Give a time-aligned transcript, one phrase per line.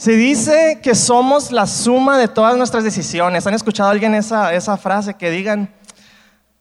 [0.00, 3.46] Se dice que somos la suma de todas nuestras decisiones.
[3.46, 5.70] ¿Han escuchado alguien esa, esa frase que digan,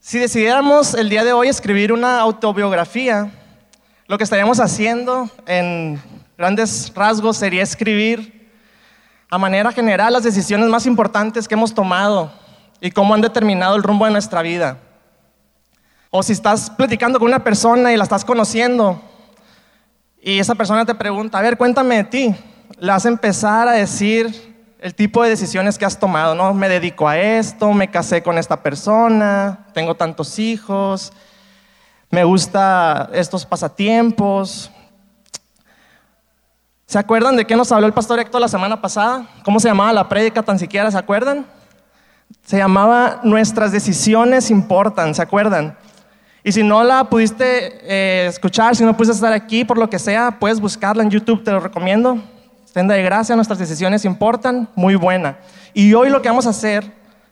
[0.01, 3.31] si decidiéramos el día de hoy escribir una autobiografía,
[4.07, 6.01] lo que estaríamos haciendo en
[6.37, 8.51] grandes rasgos sería escribir
[9.29, 12.33] a manera general las decisiones más importantes que hemos tomado
[12.81, 14.79] y cómo han determinado el rumbo de nuestra vida.
[16.09, 19.01] O si estás platicando con una persona y la estás conociendo
[20.21, 22.35] y esa persona te pregunta, a ver, cuéntame de ti
[22.79, 26.53] le vas a empezar a decir el tipo de decisiones que has tomado, ¿no?
[26.53, 31.11] Me dedico a esto, me casé con esta persona, tengo tantos hijos,
[32.09, 34.71] me gusta estos pasatiempos.
[36.85, 39.27] ¿Se acuerdan de qué nos habló el pastor Héctor la semana pasada?
[39.43, 40.89] ¿Cómo se llamaba la prédica tan siquiera?
[40.89, 41.45] ¿Se acuerdan?
[42.45, 45.77] Se llamaba Nuestras decisiones importan, ¿se acuerdan?
[46.41, 49.99] Y si no la pudiste eh, escuchar, si no pudiste estar aquí por lo que
[49.99, 52.23] sea, puedes buscarla en YouTube, te lo recomiendo.
[52.73, 55.39] Tenda de gracia, nuestras decisiones importan, muy buena.
[55.73, 56.91] Y hoy lo que vamos a hacer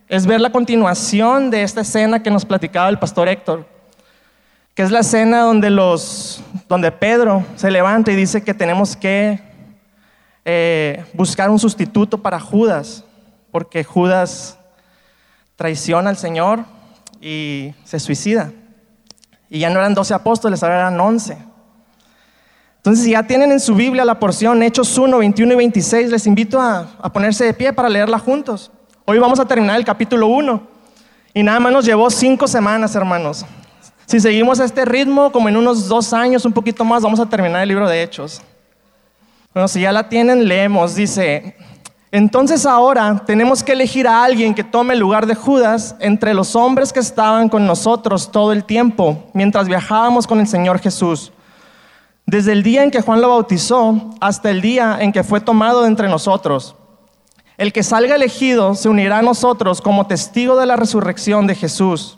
[0.09, 3.67] es ver la continuación de esta escena que nos platicaba el pastor Héctor,
[4.73, 9.39] que es la escena donde, los, donde Pedro se levanta y dice que tenemos que
[10.43, 13.03] eh, buscar un sustituto para Judas,
[13.51, 14.57] porque Judas
[15.55, 16.65] traiciona al Señor
[17.21, 18.51] y se suicida.
[19.49, 21.37] Y ya no eran 12 apóstoles, ahora eran 11.
[22.77, 26.25] Entonces, si ya tienen en su Biblia la porción Hechos 1, 21 y 26, les
[26.27, 28.71] invito a, ponerse de pie para leerla juntos.
[29.05, 30.61] Hoy vamos a terminar el capítulo 1
[31.33, 33.45] y nada más nos llevó cinco semanas, hermanos.
[34.05, 37.61] Si seguimos este ritmo, como en unos dos años, un poquito más, vamos a terminar
[37.61, 38.41] el libro de Hechos.
[39.53, 40.95] Bueno, si ya la tienen, leemos.
[40.95, 41.57] Dice,
[42.11, 46.55] entonces ahora tenemos que elegir a alguien que tome el lugar de Judas entre los
[46.55, 51.33] hombres que estaban con nosotros todo el tiempo, mientras viajábamos con el Señor Jesús
[52.27, 55.85] desde el día en que Juan lo bautizó hasta el día en que fue tomado
[55.85, 56.75] entre nosotros.
[57.57, 62.17] El que salga elegido se unirá a nosotros como testigo de la resurrección de Jesús.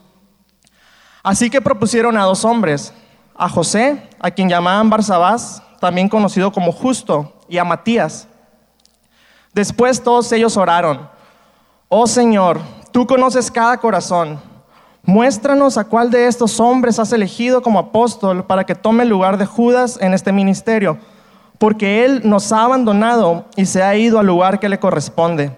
[1.22, 2.92] Así que propusieron a dos hombres,
[3.36, 8.28] a José, a quien llamaban Barsabás, también conocido como Justo, y a Matías.
[9.54, 11.08] Después todos ellos oraron,
[11.88, 12.60] oh Señor,
[12.92, 14.40] tú conoces cada corazón
[15.04, 19.38] Muéstranos a cuál de estos hombres has elegido como apóstol para que tome el lugar
[19.38, 20.98] de Judas en este ministerio,
[21.58, 25.58] porque él nos ha abandonado y se ha ido al lugar que le corresponde.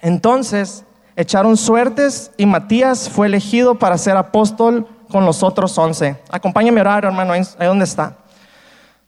[0.00, 0.84] Entonces
[1.16, 6.16] echaron suertes y Matías fue elegido para ser apóstol con los otros once.
[6.30, 8.16] Acompáñame a orar, hermano, ahí donde está.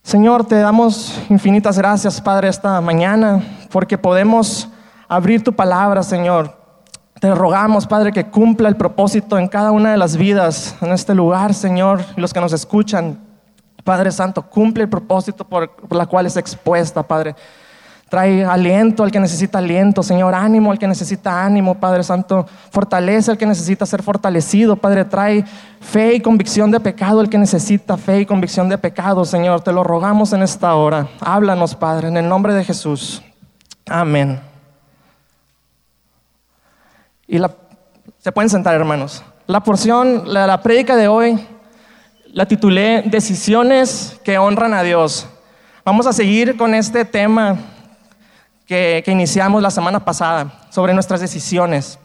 [0.02, 3.42] Señor, te damos infinitas gracias, Padre, esta mañana,
[3.72, 4.69] porque podemos
[5.08, 6.63] abrir tu palabra, Señor
[7.20, 11.14] te rogamos, Padre, que cumpla el propósito en cada una de las vidas en este
[11.14, 13.19] lugar, Señor, y los que nos escuchan.
[13.84, 17.36] Padre Santo, cumple el propósito por, la cual es expuesta, Padre.
[18.08, 22.47] Trae aliento al que necesita aliento, Señor, ánimo al que necesita ánimo, Padre Santo.
[22.70, 25.04] Fortalece al que necesita ser fortalecido, Padre.
[25.04, 25.44] Trae
[25.81, 29.62] fe y convicción de pecado al que necesita fe y convicción de pecado, Señor.
[29.62, 31.08] Te lo rogamos en esta hora.
[31.20, 33.22] Háblanos, Padre, en el nombre de Jesús.
[33.86, 34.53] Amén.
[37.27, 37.39] Y
[38.19, 39.23] se pueden sentar, hermanos.
[39.47, 41.39] La porción, la, la prédica de hoy,
[42.27, 45.27] la titulé Decisiones que honran a Dios.
[45.85, 47.59] Vamos a seguir con este tema
[48.67, 51.99] que, que iniciamos la semana pasada sobre nuestras decisiones.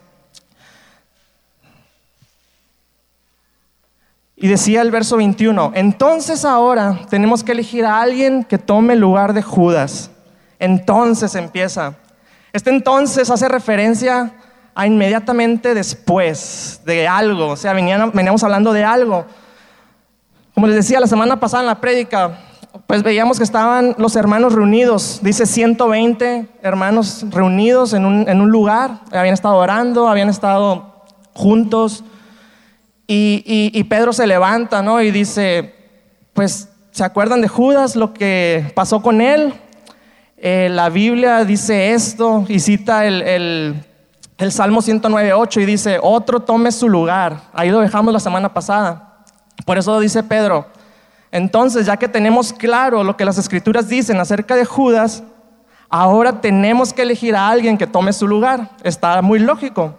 [4.41, 9.33] Y decía el verso 21, entonces ahora tenemos que elegir a alguien que tome lugar
[9.33, 10.11] de Judas.
[10.59, 11.95] Entonces empieza.
[12.53, 14.33] Este entonces hace referencia
[14.85, 19.25] inmediatamente después de algo, o sea, veníamos hablando de algo.
[20.53, 22.37] Como les decía la semana pasada en la prédica,
[22.85, 29.33] pues veíamos que estaban los hermanos reunidos, dice 120 hermanos reunidos en un, lugar, habían
[29.33, 32.03] estado orando, habían estado juntos,
[33.11, 35.01] y, Pedro se levanta, ¿no?
[35.01, 35.73] Y dice,
[36.33, 39.53] pues, ¿se acuerdan de Judas, lo que pasó con él?
[40.37, 43.83] Eh, la Biblia dice esto y cita el
[44.51, 47.41] Salmo 109.8 y dice, otro tome su lugar.
[47.51, 49.25] Ahí lo dejamos la semana pasada.
[49.65, 50.65] Por eso dice Pedro,
[51.29, 55.23] entonces ya que tenemos claro lo que las escrituras dicen acerca de Judas,
[55.89, 58.71] ahora tenemos que elegir a alguien que tome su lugar.
[58.83, 59.95] Está muy lógico.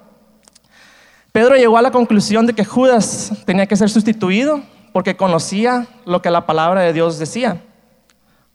[1.33, 6.23] Pedro llegó a la conclusión de que Judas tenía que ser sustituido porque conocía lo
[6.23, 7.63] que la palabra de Dios decía.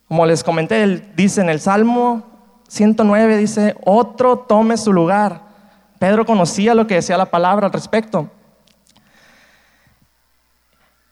[0.08, 2.24] Como les comenté, él dice en el Salmo
[2.68, 5.45] 109, dice, otro tome su lugar.
[6.00, 8.30] Pedro conocía lo que decía la palabra al respecto.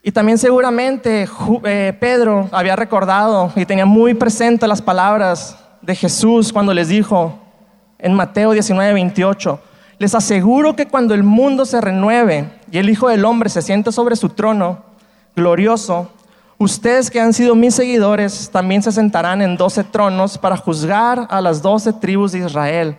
[0.06, 1.28] Y también seguramente
[1.64, 7.40] eh, Pedro había recordado y tenía muy presente las palabras de Jesús cuando les dijo
[8.00, 9.62] en Mateo 19, 28,
[9.98, 13.94] les aseguro que cuando el mundo se renueve y el Hijo del Hombre se siente
[13.94, 14.84] sobre su trono
[15.38, 16.12] glorioso,
[16.58, 21.40] ustedes que han sido mis seguidores también se sentarán en doce tronos para juzgar a
[21.40, 22.98] las doce tribus de Israel.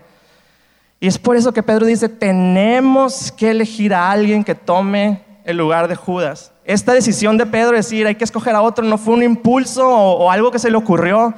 [1.00, 5.56] Y es por eso que Pedro dice, tenemos que elegir a alguien que tome el
[5.56, 6.52] lugar de Judas.
[6.64, 9.86] Esta decisión de Pedro de decir, hay que escoger a otro, no fue un impulso
[9.86, 11.34] o, algo que se le ocurrió.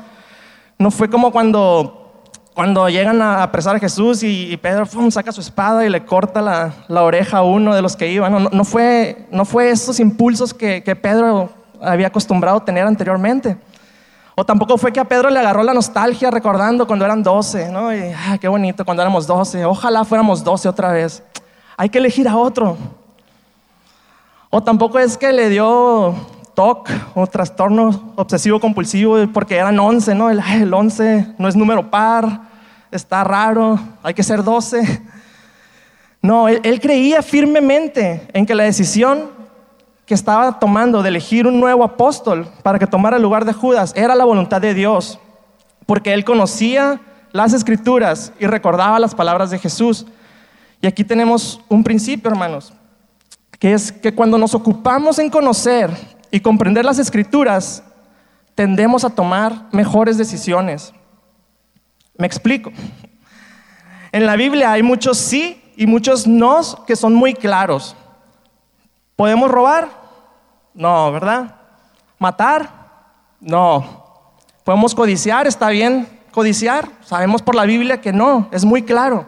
[0.78, 2.02] No fue como cuando
[2.54, 7.02] cuando llegan a apresar a Jesús y, Pedro saca su espada y le corta la,
[7.02, 8.48] oreja a uno de los que iban.
[8.50, 11.50] No, fue, no fue esos impulsos que, Pedro
[11.82, 13.58] había acostumbrado tener anteriormente.
[14.38, 17.92] O tampoco fue que a Pedro le agarró la nostalgia recordando cuando eran 12, ¿no?
[17.92, 19.64] Y, ah, qué bonito, cuando éramos 12.
[19.64, 21.22] Ojalá fuéramos 12 otra vez.
[21.76, 22.76] Hay que elegir a otro.
[24.50, 26.14] O tampoco es que le dio
[26.54, 30.28] TOC o trastorno obsesivo compulsivo porque eran 11, ¿no?
[30.28, 32.42] El, el 11 no es número par,
[32.90, 35.02] está raro, hay que ser 12.
[36.22, 39.30] No, él, creía firmemente en que la decisión
[40.06, 43.92] que estaba tomando de elegir un nuevo apóstol para que tomara el lugar de Judas
[43.96, 45.18] era la voluntad de Dios,
[45.84, 47.00] porque él conocía
[47.32, 50.06] las escrituras y recordaba las palabras de Jesús.
[50.80, 52.72] Y aquí tenemos un principio, hermanos,
[53.58, 55.90] que es que cuando nos ocupamos en conocer
[56.30, 57.82] y comprender las escrituras,
[58.54, 60.92] tendemos a tomar mejores decisiones.
[62.16, 62.70] Me explico.
[64.12, 67.96] En la Biblia hay muchos sí y muchos no que son muy claros.
[69.16, 69.88] ¿Podemos robar?
[70.74, 71.56] No, ¿verdad?
[72.18, 72.70] ¿Matar?
[73.40, 74.04] No.
[74.62, 75.46] ¿Podemos codiciar?
[75.46, 76.88] ¿Está bien codiciar?
[77.02, 79.26] Sabemos por la Biblia que no, es muy claro.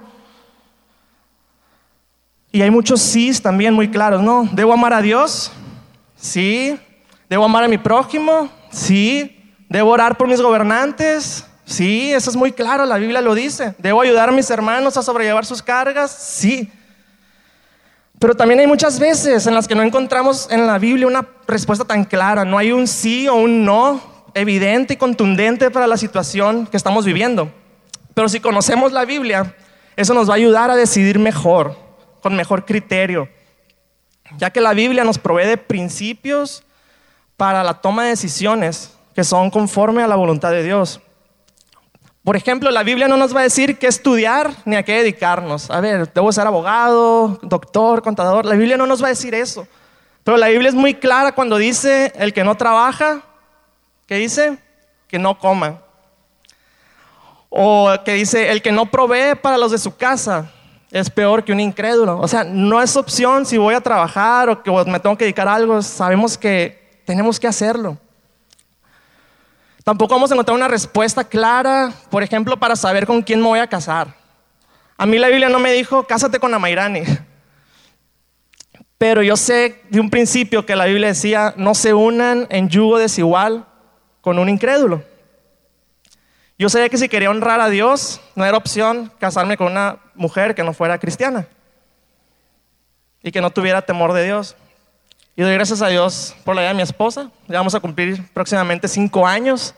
[2.53, 4.49] Y hay muchos sí también muy claros, ¿no?
[4.53, 5.53] ¿Debo amar a Dios?
[6.17, 6.79] Sí.
[7.29, 8.49] ¿Debo amar a mi prójimo?
[8.71, 9.55] Sí.
[9.69, 11.47] ¿Debo orar por mis gobernantes?
[11.65, 13.75] Sí, eso es muy claro, la Biblia lo dice.
[13.79, 16.11] ¿Debo ayudar a mis hermanos a sobrellevar sus cargas?
[16.11, 16.71] Sí.
[18.19, 21.85] Pero también hay muchas veces en las que no encontramos en la Biblia una respuesta
[21.85, 22.45] tan clara.
[22.45, 24.01] No hay un sí o un no
[24.35, 27.51] evidente y contundente para la situación que estamos viviendo.
[28.15, 29.55] Pero si conocemos la Biblia,
[29.97, 31.77] eso nos va a ayudar a decidir mejor,
[32.21, 33.29] con mejor criterio.
[34.37, 36.65] Ya que la Biblia nos provee de principios
[37.37, 41.01] para la toma de decisiones que son conforme a la voluntad de Dios.
[42.29, 45.71] Por ejemplo, la Biblia no nos va a decir qué estudiar ni a qué dedicarnos.
[45.71, 48.45] A ver, debo ser abogado, doctor, contador.
[48.45, 49.67] La Biblia no nos va a decir eso.
[50.25, 53.23] Pero la Biblia es muy clara cuando dice el que no trabaja,
[54.05, 54.59] ¿qué dice?
[55.07, 55.81] Que no coma.
[57.49, 60.51] O que dice el que no provee para los de su casa
[60.91, 62.21] es peor que un incrédulo.
[62.21, 65.49] O sea, no es opción si voy a trabajar o que me tengo que dedicar
[65.49, 65.81] a algo.
[65.81, 67.97] Sabemos que tenemos que hacerlo.
[69.89, 73.59] Tampoco vamos a encontrar una respuesta clara, por ejemplo, para saber con quién me voy
[73.59, 74.15] a casar.
[74.99, 77.05] A mí la Biblia no me dijo, cásate con Amairani.
[78.99, 82.99] Pero yo sé de un principio que la Biblia decía, no se unan en yugo
[82.99, 83.65] desigual
[84.21, 85.05] con un incrédulo.
[86.59, 90.55] Yo sabía que si quería honrar a Dios, no era opción casarme con una mujer
[90.55, 91.49] que no fuera cristiana
[93.23, 94.55] y que no tuviera temor de Dios.
[95.39, 97.31] Y doy gracias a Dios por la vida de mi esposa.
[97.47, 99.73] Ya vamos a cumplir próximamente cinco años.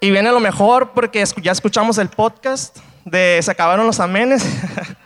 [0.00, 4.44] Y viene lo mejor porque ya escuchamos el podcast de Se acabaron los amenes.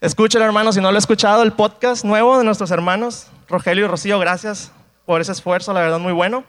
[0.00, 3.88] Escúchelo, hermano, si no lo he escuchado, el podcast nuevo de nuestros hermanos, Rogelio y
[3.88, 4.70] Rocío, gracias
[5.04, 6.44] por ese esfuerzo, la verdad, muy bueno.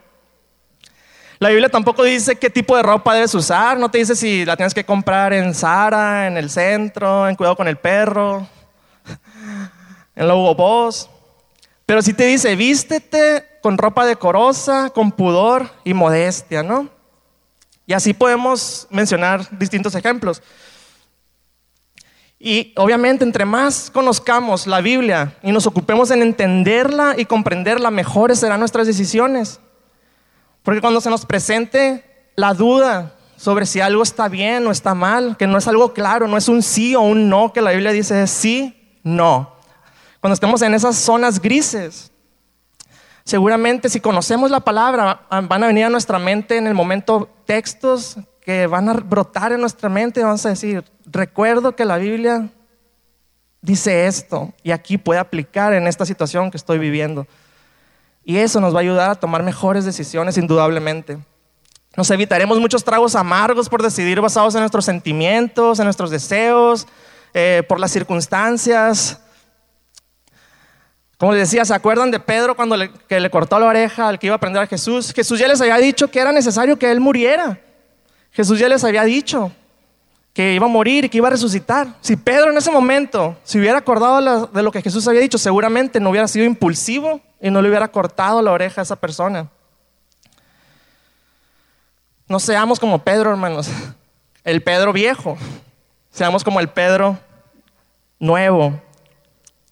[1.39, 4.57] La Biblia tampoco dice qué tipo de ropa debes usar, no te dice si la
[4.57, 8.47] tienes que comprar en Sara, en el centro, en Cuidado con el Perro,
[10.15, 11.09] en la Hugo Boss.
[11.85, 16.89] Pero si te dice, vístete con ropa decorosa, con pudor y modestia, ¿no?
[17.85, 20.41] Y así podemos mencionar distintos ejemplos.
[22.39, 28.39] Y obviamente, entre más conozcamos la Biblia y nos ocupemos en entenderla y comprenderla, mejores
[28.39, 29.61] serán nuestras decisiones.
[30.61, 32.03] Porque cuando se nos presente
[32.35, 36.27] la duda sobre si algo está bien o está mal, que no es algo claro,
[36.27, 39.52] no es un sí o un no, que la Biblia dice sí, no.
[40.23, 42.09] Cuando estemos en esas zonas grises,
[43.25, 48.15] seguramente si conocemos la palabra, van a venir a nuestra mente en el momento textos
[48.39, 52.49] que van a brotar en nuestra mente y vamos a decir, recuerdo que la Biblia
[53.61, 57.27] dice esto y aquí puede aplicar en esta situación que estoy viviendo.
[58.23, 61.17] Y eso nos va a ayudar a tomar mejores decisiones, indudablemente.
[61.97, 66.87] Nos evitaremos muchos tragos amargos por decidir basados en nuestros sentimientos, en nuestros deseos,
[67.33, 69.19] eh, por las circunstancias.
[71.17, 74.19] Como les decía, ¿se acuerdan de Pedro cuando le, que le cortó la oreja al
[74.19, 75.13] que iba a prender a Jesús?
[75.13, 77.59] Jesús ya les había dicho que era necesario que él muriera.
[78.31, 79.51] Jesús ya les había dicho
[80.33, 81.87] que iba a morir y que iba a resucitar.
[82.01, 85.99] Si Pedro en ese momento se hubiera acordado de lo que Jesús había dicho, seguramente
[85.99, 89.49] no hubiera sido impulsivo y no le hubiera cortado la oreja a esa persona.
[92.27, 93.69] No seamos como Pedro, hermanos,
[94.43, 95.37] el Pedro viejo.
[96.09, 97.19] Seamos como el Pedro
[98.17, 98.81] nuevo.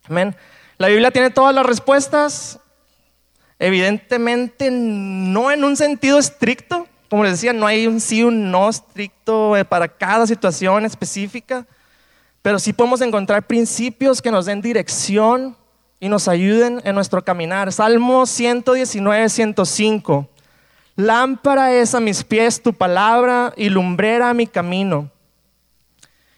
[0.07, 0.35] Amén.
[0.81, 2.59] La Biblia tiene todas las respuestas.
[3.59, 8.67] Evidentemente no en un sentido estricto, como les decía, no hay un sí, un no
[8.67, 11.67] estricto eh, para cada situación específica,
[12.41, 15.55] pero sí podemos encontrar principios que nos den dirección
[15.99, 17.71] y nos ayuden en nuestro caminar.
[17.71, 20.27] Salmo 119, 105.
[20.95, 25.11] Lámpara es a mis pies tu palabra y lumbrera mi camino.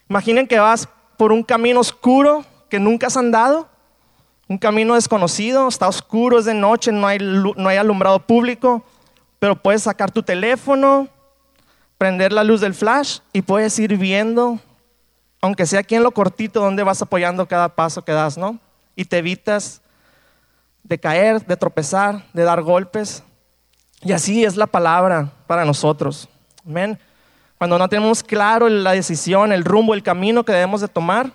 [0.09, 3.69] Imaginen que vas por un camino oscuro que nunca has andado,
[4.47, 8.83] un camino desconocido, está oscuro, es de noche, no hay, no hay alumbrado público
[9.43, 11.09] pero puedes sacar tu teléfono,
[11.97, 14.57] prender la luz del flash y puedes ir viendo,
[15.41, 18.57] aunque sea aquí en lo cortito, donde vas apoyando cada paso que das, ¿no?
[18.95, 19.81] Y te evitas
[20.81, 23.21] de caer, de tropezar, de dar golpes.
[24.01, 26.29] Y así es la palabra para nosotros.
[26.65, 26.97] Amén.
[27.57, 31.33] Cuando no tenemos claro la decisión, el rumbo, el camino que debemos de tomar,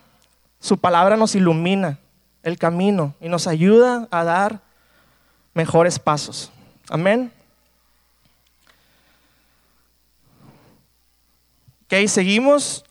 [0.60, 1.98] su palabra nos ilumina
[2.42, 4.60] el camino y nos ayuda a dar
[5.54, 6.50] mejores pasos.
[6.88, 7.32] Amén.
[11.86, 12.84] Ok, seguimos.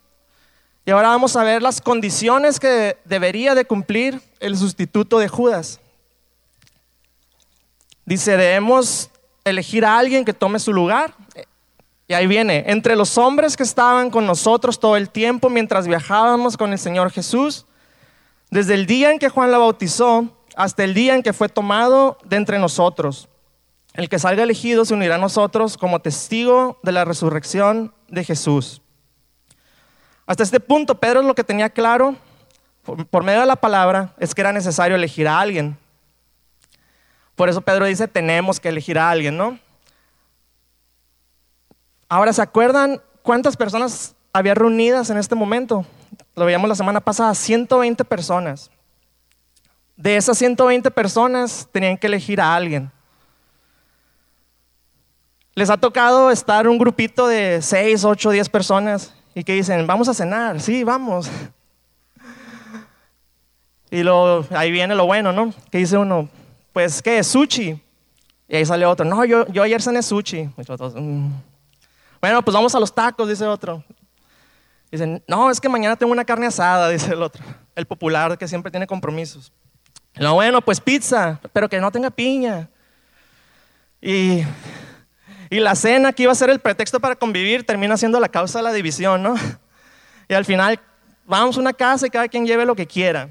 [0.85, 5.79] Y ahora vamos a ver las condiciones que debería de cumplir el sustituto de Judas.
[8.05, 9.09] Dice, debemos
[9.43, 11.13] elegir a alguien que tome su lugar.
[12.07, 16.55] Y ahí viene, entre los hombres que estaban con nosotros todo el tiempo mientras viajábamos
[16.55, 17.65] con el Señor Jesús,
[18.49, 22.17] desde el día en que Juan la bautizó hasta el día en que fue tomado
[22.23, 23.29] de entre nosotros.
[23.93, 28.81] El que salga elegido se unirá a nosotros como testigo de la resurrección de Jesús.
[30.25, 32.15] Hasta este punto, Pedro lo que tenía claro
[32.83, 35.77] por, medio de la palabra es que era necesario elegir a alguien.
[37.35, 39.59] Por eso Pedro dice, tenemos que elegir a alguien, ¿no?
[42.09, 45.85] Ahora, ¿se acuerdan cuántas personas había reunidas en este momento?
[46.37, 48.69] Lo veíamos la semana pasada, 120 personas.
[49.95, 52.91] De esas 120 personas tenían que elegir a alguien.
[55.55, 60.07] Les ha tocado estar un grupito de 6, 8, 10 personas y que dicen, vamos
[60.09, 61.27] a cenar, sí, vamos.
[63.89, 65.53] Y lo, ahí viene lo bueno, ¿no?
[65.71, 66.27] Que dice uno,
[66.73, 67.23] pues, ¿qué?
[67.23, 67.81] ¿Sushi?
[68.49, 70.43] Y ahí sale otro, no, yo, yo ayer cené sushi.
[70.43, 71.31] Mm".
[72.19, 73.81] Bueno, pues vamos a los tacos, dice otro.
[74.91, 77.43] Dicen, no, es que mañana tengo una carne asada, dice el otro.
[77.75, 79.51] El popular que siempre tiene compromisos.
[80.15, 82.69] No, bueno, pues pizza, pero que no tenga piña.
[84.01, 84.43] Y
[85.49, 88.59] y la cena que iba a ser el pretexto para convivir termina siendo la causa
[88.59, 89.35] de la división, ¿no?
[90.29, 90.77] Y al final
[91.25, 93.29] vamos a una casa y cada quien lleve lo que quiera.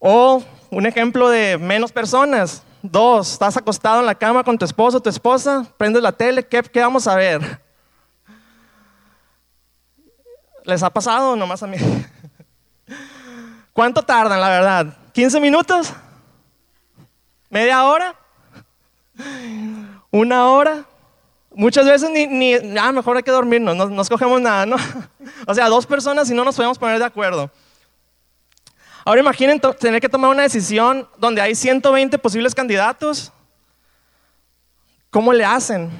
[0.00, 2.64] O un ejemplo de menos personas.
[2.82, 6.44] Dos, estás acostado en la cama con tu esposo o tu esposa, prendes la tele,
[6.44, 7.61] ¿qué, ¿qué, vamos a ver?
[10.64, 11.76] ¿Les ha pasado nomás a mí?
[13.72, 14.96] ¿Cuánto tardan, la verdad?
[15.14, 15.92] ¿15 minutos?
[17.50, 18.14] ¿Media hora?
[20.10, 20.84] una hora.
[21.54, 24.76] Muchas veces ni, ni ah, mejor hay que dormirnos, no, no escogemos nada, ¿no?
[25.46, 27.50] O sea, dos personas y no nos podemos poner de acuerdo.
[29.04, 33.32] Ahora imaginen tener que tomar una decisión donde hay 120 posibles candidatos.
[35.10, 35.90] ¿Cómo le hacen?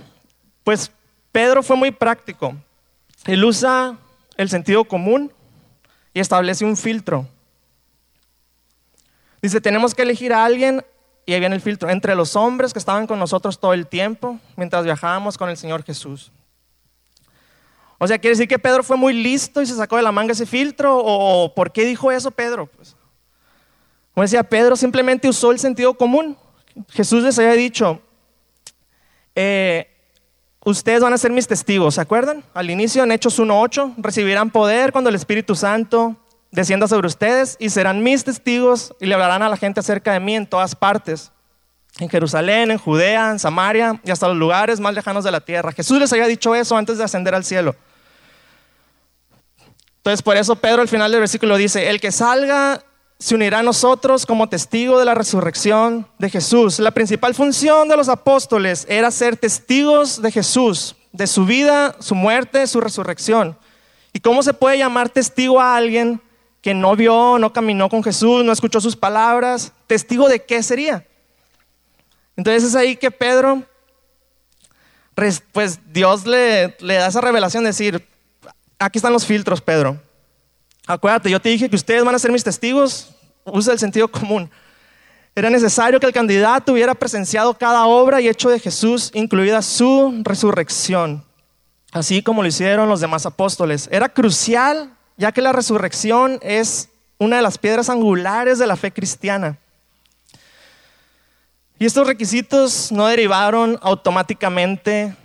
[0.63, 0.91] Pues
[1.33, 2.55] Pedro fue muy práctico.
[3.25, 3.97] Él usa
[4.43, 5.33] el sentido común
[6.15, 7.27] y establece un filtro.
[9.41, 10.85] Dice, tenemos que elegir a alguien
[11.25, 14.39] y ahí viene el filtro, entre los hombres que estaban con nosotros todo el tiempo
[14.57, 16.33] mientras viajábamos con el Señor Jesús.
[17.99, 20.33] O sea, quiere decir que Pedro fue muy listo y se sacó de la manga
[20.33, 22.67] ese filtro, o ¿por qué dijo eso Pedro?
[22.67, 22.97] Pues,
[24.13, 26.37] como decía, Pedro simplemente usó el sentido común.
[26.91, 28.03] Jesús les había dicho,
[29.37, 29.92] eh,
[30.65, 32.45] ustedes van a ser mis testigos, ¿se acuerdan?
[32.55, 36.17] Al inicio en Hechos 1.8, recibirán poder cuando el Espíritu Santo
[36.51, 40.21] descienda sobre ustedes y serán mis testigos y le hablarán a la gente acerca de
[40.21, 41.33] mí en todas partes,
[41.99, 45.73] en Jerusalén, en Judea, en Samaria y hasta los lugares más lejanos de la tierra.
[45.73, 47.75] Jesús les había dicho eso antes de ascender al cielo.
[49.97, 52.83] Entonces por eso Pedro al final del versículo dice, el que salga
[53.23, 56.81] se unirá a nosotros como testigo de la resurrección de Jesús.
[56.81, 62.17] La principal función de los apóstoles era ser testigos de Jesús, de su vida, su
[62.17, 63.57] muerte, su resurrección.
[64.13, 66.21] ¿Y cómo se puede llamar testigo a alguien
[66.61, 71.07] que no vio, no caminó con Jesús, no escuchó sus palabras, testigo de qué sería.
[72.37, 73.63] Entonces es ahí que Pedro,
[75.53, 78.05] pues Dios le, le da esa revelación de decir,
[78.81, 80.01] aquí están los filtros, Pedro.
[80.87, 83.11] Acuérdate, yo te dije que ustedes van a ser mis testigos,
[83.45, 84.51] usa el sentido común.
[85.35, 90.21] Era necesario que el candidato hubiera presenciado cada obra y hecho de Jesús, incluida su
[90.25, 91.25] resurrección,
[91.93, 93.89] así como lo hicieron los demás apóstoles.
[93.91, 98.93] Era crucial, ya que la resurrección es una de las piedras angulares de la fe
[98.93, 99.57] cristiana.
[101.79, 105.17] Y estos requisitos no derivaron automáticamente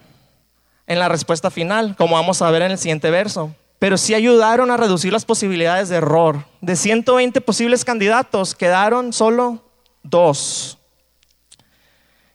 [0.87, 4.71] en la respuesta final, como vamos a ver en el siguiente verso, pero sí ayudaron
[4.71, 6.45] a reducir las posibilidades de error.
[6.61, 9.63] De 120 posibles candidatos, quedaron solo
[10.03, 10.77] dos.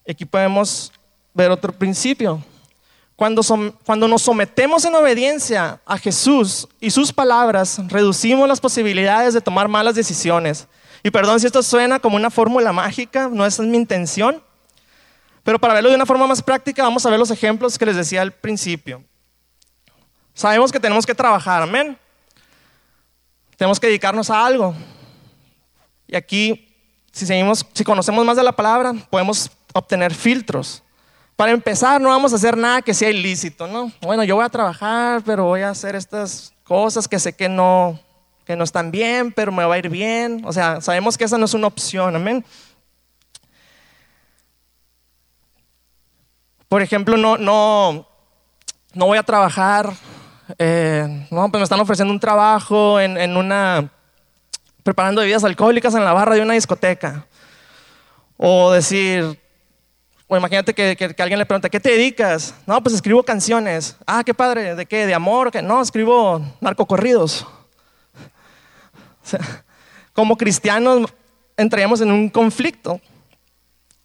[0.09, 0.93] Aquí podemos
[1.35, 2.43] ver otro principio.
[3.17, 3.43] Cuando,
[3.85, 9.69] cuando nos sometemos en obediencia a Jesús y sus palabras, reducimos las posibilidades de tomar
[9.69, 10.67] malas decisiones.
[11.03, 14.43] Y perdón si esto suena como una fórmula mágica, no es mi intención,
[15.43, 17.97] pero para verlo de una forma más práctica, vamos a ver los ejemplos que les
[17.97, 19.05] decía al principio.
[20.35, 21.99] Sabemos que tenemos que trabajar, amén.
[23.57, 24.75] Tenemos que dedicarnos a algo.
[26.07, 26.73] Y aquí
[27.13, 30.83] si, seguimos, si conocemos más de la palabra, podemos obtener filtros.
[31.37, 33.93] Para empezar, no vamos a hacer nada que sea ilícito, ¿no?
[34.01, 38.01] Bueno, yo voy a trabajar, pero voy a hacer estas cosas que sé que no,
[38.45, 40.43] que no están bien, pero me va a ir bien.
[40.45, 42.45] O sea, sabemos que esa no es una opción, amén.
[46.69, 48.07] Por ejemplo, no, no,
[48.95, 49.93] no voy a trabajar,
[50.59, 53.91] eh, no, pues me están ofreciendo un trabajo en, en una
[54.83, 57.27] preparando bebidas alcohólicas en la barra de una discoteca.
[58.37, 59.39] O decir,
[60.27, 62.55] o imagínate que, que, alguien le pregunta, ¿qué te dedicas?
[62.67, 63.97] No, pues escribo canciones.
[64.07, 65.07] Ah, qué padre, ¿de qué?
[65.07, 65.51] ¿De amor?
[65.63, 67.47] No, escribo narcocorridos.
[70.13, 71.09] Como cristianos
[71.57, 73.01] entraríamos en un conflicto.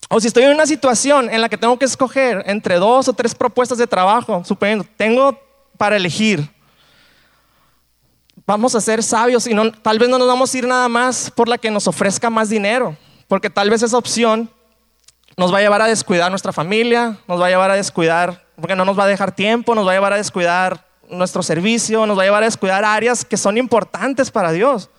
[0.09, 3.13] O si estoy en una situación en la que tengo que escoger entre dos o
[3.13, 5.37] tres propuestas de trabajo, suponiendo, tengo
[5.77, 6.49] para elegir
[8.47, 11.29] vamos a ser sabios y no, tal vez no nos vamos a ir nada más
[11.29, 12.95] por la que nos ofrezca más dinero,
[13.27, 14.49] porque tal vez esa opción
[15.35, 18.75] nos va a llevar a descuidar nuestra familia, nos va a llevar a descuidar, porque
[18.75, 22.17] no nos va a dejar tiempo, nos va a llevar a descuidar nuestro servicio, nos
[22.17, 24.89] va a llevar a descuidar áreas que son importantes para Dios.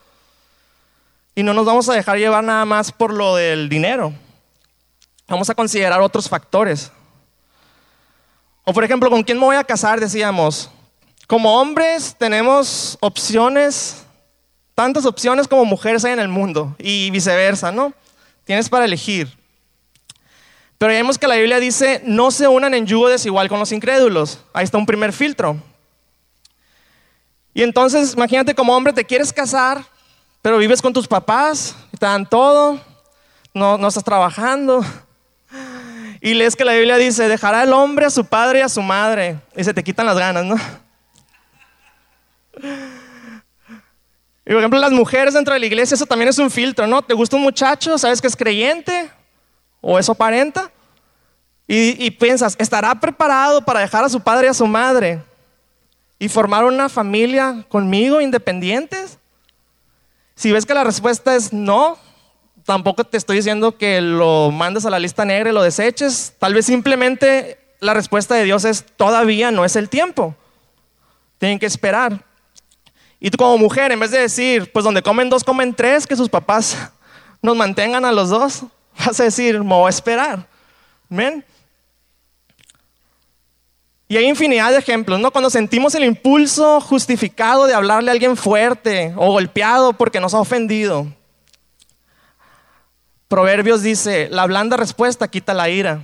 [1.33, 4.13] Y no nos vamos a dejar llevar nada más por lo del dinero.
[5.27, 6.91] Vamos a considerar otros factores.
[8.63, 9.99] O por ejemplo, ¿con quién me voy a casar?
[9.99, 10.69] Decíamos,
[11.27, 14.03] como hombres tenemos opciones,
[14.75, 17.93] tantas opciones como mujeres hay en el mundo y viceversa, ¿no?
[18.45, 19.37] Tienes para elegir.
[20.79, 24.39] Pero vemos que la Biblia dice, no se unan en yugo desigual con los incrédulos.
[24.53, 25.57] Ahí está un primer filtro.
[27.53, 29.83] Y entonces, imagínate como hombre te quieres casar,
[30.41, 32.79] pero vives con tus papás, te dan todo,
[33.53, 34.83] no, no estás trabajando.
[36.21, 38.81] Y lees que la Biblia dice, dejará el hombre a su padre y a su
[38.81, 39.39] madre.
[39.55, 40.55] Y se te quitan las ganas, ¿no?
[44.45, 47.03] Y por ejemplo, las mujeres dentro de la iglesia, eso también es un filtro, ¿no?
[47.03, 47.99] ¿Te gusta un muchacho?
[47.99, 49.11] ¿Sabes que es creyente?
[49.79, 50.71] ¿O eso aparenta?
[51.67, 55.21] Y, y, piensas, ¿estará preparado para dejar a su padre y a su madre
[56.17, 59.19] y formar una familia conmigo independientes?
[60.33, 61.99] Si ves que la respuesta es no,
[62.69, 66.35] tampoco te estoy diciendo que lo mandes a la lista negra y lo deseches.
[66.37, 70.35] Tal vez simplemente la respuesta de Dios es todavía no es el tiempo.
[71.39, 72.23] Tienen que esperar.
[73.19, 76.15] Y tú como mujer, en vez de decir, pues donde comen dos, comen tres, que
[76.15, 76.77] sus papás
[77.41, 78.65] nos mantengan a los dos,
[79.03, 80.47] vas a decir, me voy a esperar.
[84.07, 85.31] Y hay infinidad de ejemplos, ¿no?
[85.31, 90.39] Cuando sentimos el impulso justificado de hablarle a alguien fuerte o golpeado porque nos ha
[90.39, 91.07] ofendido.
[93.29, 96.03] Proverbios dice, la blanda respuesta quita la ira,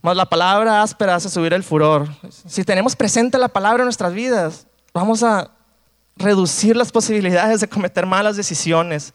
[0.00, 2.08] más la palabra áspera hace subir el furor.
[2.48, 5.50] Si tenemos presente la palabra en nuestras vidas, vamos a
[6.16, 9.12] reducir las posibilidades de cometer malas decisiones.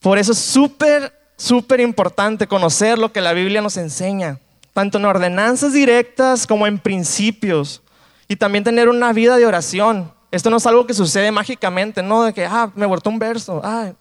[0.00, 4.40] Por eso es súper, súper importante conocer lo que la Biblia nos enseña,
[4.72, 7.80] tanto en ordenanzas directas como en principios,
[8.26, 10.12] y también tener una vida de oración.
[10.32, 13.60] Esto no es algo que sucede mágicamente, no de que, ah, me vuelto un verso.
[13.62, 13.92] Ah,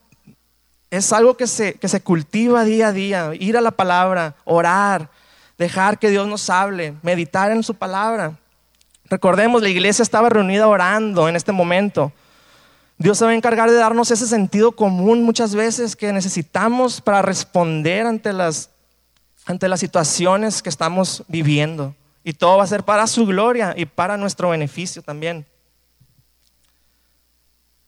[0.90, 5.10] es algo que se, que se cultiva día a día, ir a la palabra, orar,
[5.58, 8.40] dejar que Dios nos hable, meditar en su palabra.
[9.10, 12.14] Recordemos, la iglesia estaba reunida orando en este momento.
[12.98, 17.22] Dios se va a encargar de darnos ese sentido común muchas veces que necesitamos para
[17.22, 18.70] responder ante las,
[19.46, 21.94] ante las situaciones que estamos viviendo.
[22.24, 25.46] Y todo va a ser para su gloria y para nuestro beneficio también.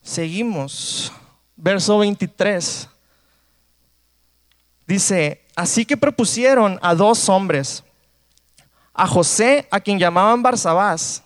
[0.03, 1.11] Seguimos.
[1.55, 2.89] Verso 23.
[4.85, 7.83] Dice, así que propusieron a dos hombres,
[8.93, 11.23] a José, a quien llamaban Barsabás,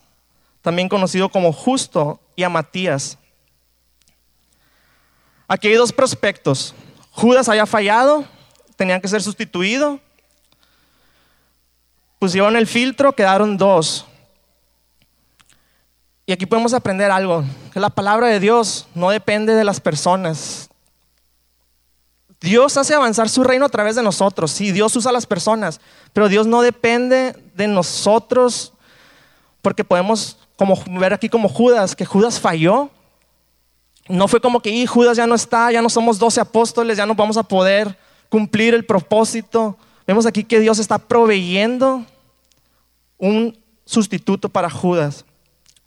[0.61, 3.17] también conocido como Justo, y a Matías.
[5.47, 6.73] Aquí hay dos prospectos.
[7.11, 8.25] Judas había fallado,
[8.75, 9.99] tenían que ser sustituido.
[12.19, 14.05] Pusieron el filtro, quedaron dos.
[16.29, 20.69] Y aquí podemos aprender algo, que la palabra de Dios no depende de las personas.
[22.41, 24.51] Dios hace avanzar su reino a través de nosotros.
[24.51, 25.79] Sí, Dios usa a las personas,
[26.11, 28.73] pero Dios no depende de nosotros
[29.61, 32.89] porque podemos como ver aquí como Judas, que Judas falló.
[34.09, 37.05] No fue como que y Judas ya no está, ya no somos doce apóstoles, ya
[37.05, 39.77] no vamos a poder cumplir el propósito.
[40.05, 42.03] Vemos aquí que Dios está proveyendo
[43.17, 45.23] un sustituto para Judas.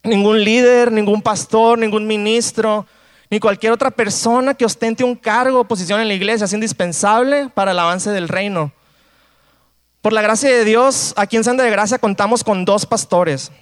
[0.02, 2.86] Ningún líder, ningún pastor, ningún ministro,
[3.30, 7.48] ni cualquier otra persona que ostente un cargo o posición en la iglesia es indispensable
[7.54, 8.72] para el avance del reino.
[10.02, 13.52] Por la gracia de Dios, aquí en Santa de Gracia contamos con dos pastores.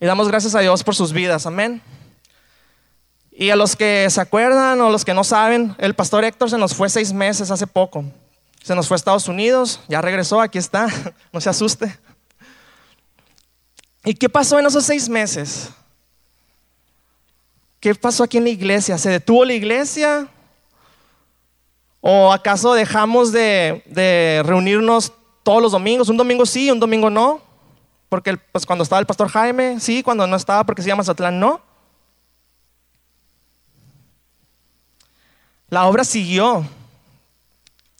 [0.00, 1.80] Y damos gracias a Dios por sus vidas, amén.
[3.30, 6.58] Y a los que se acuerdan o los que no saben, el pastor Héctor se
[6.58, 8.04] nos fue seis meses hace poco.
[8.62, 10.88] Se nos fue a Estados Unidos, ya regresó, aquí está,
[11.32, 11.96] no se asuste.
[14.04, 15.70] ¿Y qué pasó en esos seis meses?
[17.80, 18.98] ¿Qué pasó aquí en la iglesia?
[18.98, 20.28] ¿Se detuvo la iglesia?
[22.00, 26.08] ¿O acaso dejamos de, reunirnos todos los domingos?
[26.08, 27.40] Un domingo sí, un domingo no.
[28.08, 31.38] Porque pues, cuando estaba el pastor Jaime, sí, cuando no estaba porque se llama Mazatlán,
[31.38, 31.60] no.
[35.68, 36.64] La obra siguió.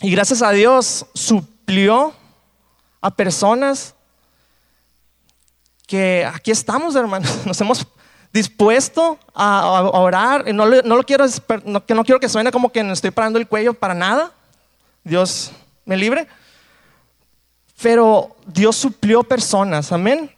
[0.01, 2.15] Y gracias a Dios suplió
[3.01, 3.95] a personas
[5.89, 7.35] que aquí estamos, hermanos.
[7.47, 7.85] Nos hemos
[8.33, 10.45] dispuesto a, orar.
[10.47, 11.25] Y no, lo quiero,
[11.65, 14.31] no, que no quiero que suene como que me estoy parando el cuello para nada.
[15.03, 15.51] Dios
[15.85, 16.29] me libre.
[17.83, 20.31] Pero Dios suplió personas, amén.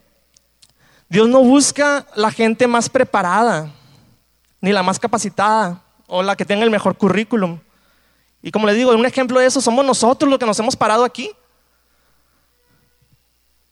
[1.09, 3.71] Dios no busca la gente más preparada,
[4.61, 7.59] ni la más capacitada, o la que tenga el mejor currículum.
[8.43, 11.03] Y como les digo, un ejemplo de eso somos nosotros los que nos hemos parado
[11.03, 11.33] aquí.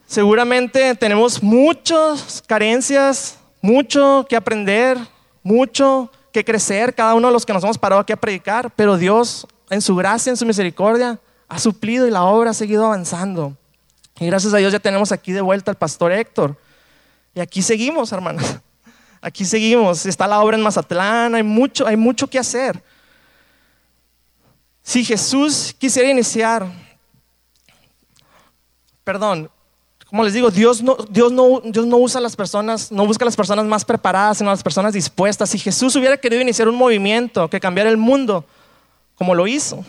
[0.09, 4.97] Seguramente tenemos muchas carencias, mucho que aprender,
[5.43, 8.97] mucho que crecer, cada uno de los que nos hemos parado aquí a predicar, pero
[8.97, 13.55] Dios en su gracia, en su misericordia, ha suplido y la obra ha seguido avanzando.
[14.19, 16.57] Y gracias a Dios ya tenemos aquí de vuelta al pastor Héctor.
[17.35, 18.45] Y aquí seguimos, hermanos.
[19.21, 20.07] Aquí seguimos.
[20.07, 22.83] Está la obra en Mazatlán, hay mucho, hay mucho que hacer.
[24.81, 26.67] Si Jesús quisiera iniciar,
[29.05, 29.51] perdón,
[30.09, 33.25] como les digo, Dios no, Dios no, Dios no usa a las personas, no busca
[33.25, 35.51] a las personas más preparadas, sino a las personas dispuestas.
[35.51, 38.47] Si Jesús hubiera querido iniciar un movimiento que cambiara el mundo,
[39.17, 39.85] como lo hizo,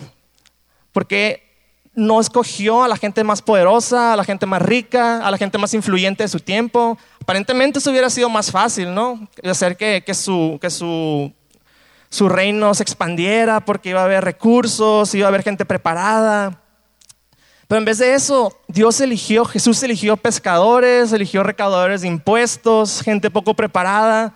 [0.92, 1.48] porque
[1.94, 5.58] no escogió a la gente más poderosa, a la gente más rica, a la gente
[5.58, 6.98] más influyente de su tiempo.
[7.22, 9.26] Aparentemente eso hubiera sido más fácil, ¿no?
[9.44, 11.32] Hacer que, que, su, que su,
[12.10, 16.62] su reino se expandiera porque iba a haber recursos, iba a haber gente preparada.
[17.70, 23.30] Pero en vez de eso, Dios eligió, Jesús eligió pescadores, eligió recaudadores de impuestos, gente
[23.30, 24.34] poco preparada,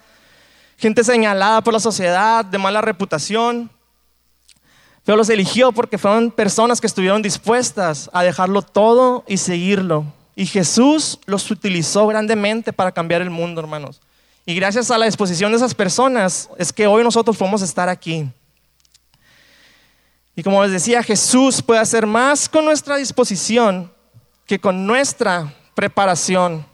[0.78, 3.72] gente señalada por la sociedad, de mala reputación.
[5.04, 10.06] Pero los eligió porque fueron personas que estuvieron dispuestas a dejarlo todo y seguirlo.
[10.36, 14.00] Y Jesús los utilizó grandemente para cambiar el mundo, hermanos.
[14.46, 18.30] Y gracias a la disposición de esas personas es que hoy nosotros podemos estar aquí.
[20.36, 23.92] Y como les decía, Jesús puede hacer más con nuestra disposición
[24.46, 26.66] que con nuestra preparación.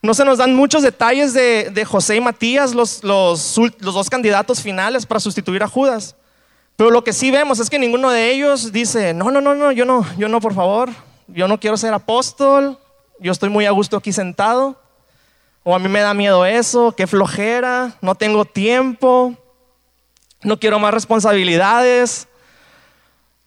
[0.00, 5.06] No se nos dan muchos detalles de, José y Matías, los, los, dos candidatos finales
[5.06, 6.16] para sustituir a Judas.
[6.76, 9.72] Pero lo que sí vemos es que ninguno de ellos dice, no, no, no, no,
[9.72, 10.90] yo no, yo no, por favor,
[11.28, 12.78] yo no quiero ser apóstol,
[13.20, 14.76] yo estoy muy a gusto aquí sentado,
[15.62, 19.34] o a mí me da miedo eso, qué flojera, no tengo tiempo,
[20.44, 22.28] no quiero más responsabilidades,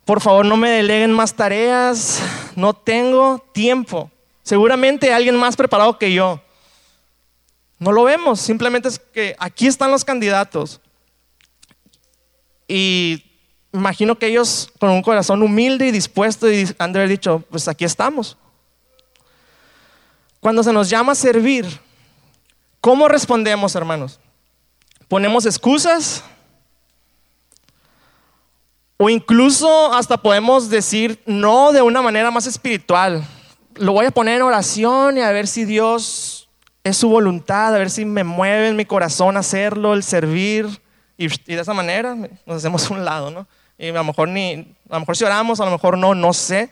[0.03, 2.21] por favor no me deleguen más tareas,
[2.55, 4.11] no tengo tiempo.
[4.43, 6.41] Seguramente alguien más preparado que yo.
[7.79, 10.81] No lo vemos, simplemente es que aquí están los candidatos.
[12.67, 13.23] Y
[13.73, 16.47] imagino que ellos con un corazón humilde y dispuesto
[16.79, 18.37] han de haber dicho, pues aquí estamos.
[20.39, 21.65] Cuando se nos llama a servir,
[22.79, 24.19] ¿cómo respondemos, hermanos?
[25.07, 26.23] ¿Ponemos excusas?
[28.97, 33.23] O incluso hasta podemos decir no de una manera más espiritual.
[33.75, 36.49] Lo voy a poner en oración y a ver si Dios
[36.83, 40.67] es su voluntad, a ver si me mueve en mi corazón hacerlo, el servir.
[41.15, 43.47] Y, de esa manera nos hacemos un lado, ¿no?
[43.77, 46.33] Y a lo mejor ni, a lo mejor si oramos, a lo mejor no, no
[46.33, 46.71] sé.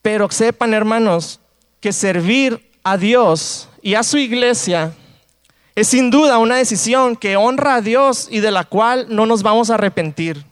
[0.00, 1.40] Pero sepan, hermanos,
[1.80, 4.94] que servir a Dios y a su iglesia
[5.74, 9.42] es sin duda una decisión que honra a Dios y de la cual no nos
[9.42, 10.44] vamos a arrepentir.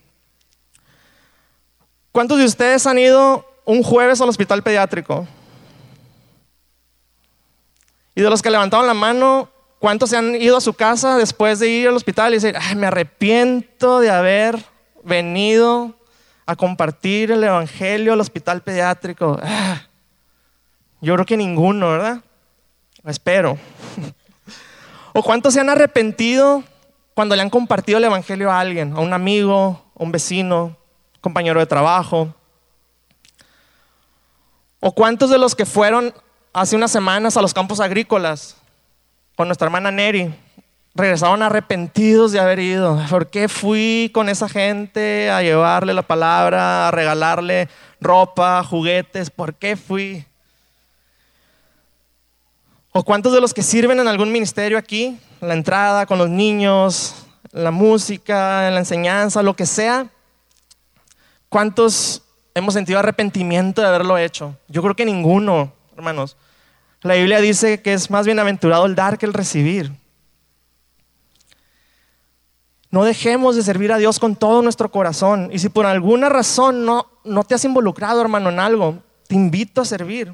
[2.12, 5.26] ¿Cuántos de ustedes han ido un jueves al hospital pediátrico?
[8.14, 11.58] Y de los que levantaron la mano, ¿cuántos se han ido a su casa después
[11.58, 14.58] de ir al hospital y decir, Ay, me arrepiento de haber
[15.04, 15.94] venido
[16.46, 19.38] a compartir el Evangelio al hospital pediátrico?
[19.42, 19.82] Ah,
[21.00, 22.20] yo creo que ninguno, ¿verdad?
[23.04, 23.56] Espero.
[25.18, 26.62] ¿O cuántos se han arrepentido
[27.12, 30.76] cuando le han compartido el Evangelio a alguien, a un amigo, a un vecino,
[31.20, 32.32] compañero de trabajo?
[34.78, 36.14] ¿O cuántos de los que fueron
[36.52, 38.58] hace unas semanas a los campos agrícolas
[39.34, 40.32] con nuestra hermana Neri
[40.94, 43.04] regresaron arrepentidos de haber ido?
[43.10, 47.68] ¿Por qué fui con esa gente a llevarle la palabra, a regalarle
[48.00, 49.30] ropa, juguetes?
[49.30, 50.27] ¿Por qué fui?
[52.92, 57.26] ¿O cuántos de los que sirven en algún ministerio aquí, la entrada, con los niños,
[57.52, 60.08] la música, la enseñanza, lo que sea,
[61.48, 62.22] cuántos
[62.54, 64.56] hemos sentido arrepentimiento de haberlo hecho?
[64.68, 66.36] Yo creo que ninguno, hermanos.
[67.02, 69.92] La Biblia dice que es más bienaventurado el dar que el recibir.
[72.90, 75.50] No dejemos de servir a Dios con todo nuestro corazón.
[75.52, 79.82] Y si por alguna razón no, no te has involucrado, hermano, en algo, te invito
[79.82, 80.32] a servir.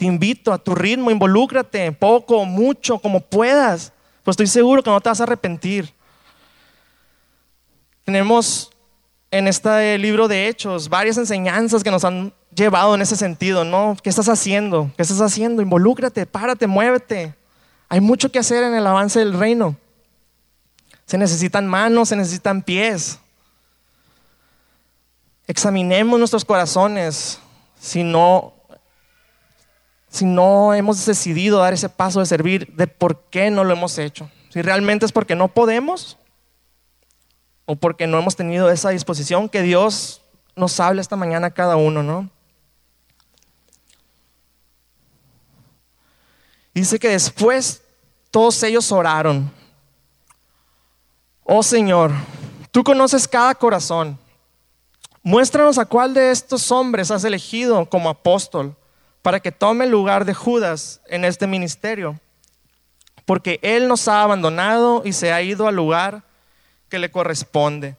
[0.00, 3.92] Te invito a tu ritmo, involúcrate, poco, mucho, como puedas.
[4.24, 5.92] Pues estoy seguro que no te vas a arrepentir.
[8.06, 8.70] Tenemos
[9.30, 13.94] en este libro de Hechos varias enseñanzas que nos han llevado en ese sentido, ¿no?
[14.02, 14.90] ¿Qué estás haciendo?
[14.96, 15.60] ¿Qué estás haciendo?
[15.60, 17.34] Involúcrate, párate, muévete.
[17.90, 19.76] Hay mucho que hacer en el avance del reino.
[21.04, 23.18] Se necesitan manos, se necesitan pies.
[25.46, 27.38] Examinemos nuestros corazones
[27.78, 28.54] si no
[30.10, 33.96] si no hemos decidido dar ese paso de servir, de por qué no lo hemos
[33.96, 34.28] hecho.
[34.50, 36.18] Si realmente es porque no podemos
[37.64, 40.20] o porque no hemos tenido esa disposición, que Dios
[40.56, 42.28] nos hable esta mañana a cada uno, ¿no?
[46.74, 47.82] Dice que después
[48.32, 49.50] todos ellos oraron.
[51.44, 52.10] Oh Señor,
[52.72, 54.18] tú conoces cada corazón.
[55.22, 58.74] Muéstranos a cuál de estos hombres has elegido como apóstol
[59.22, 62.18] para que tome el lugar de Judas en este ministerio,
[63.24, 66.24] porque él nos ha abandonado y se ha ido al lugar
[66.88, 67.96] que le corresponde.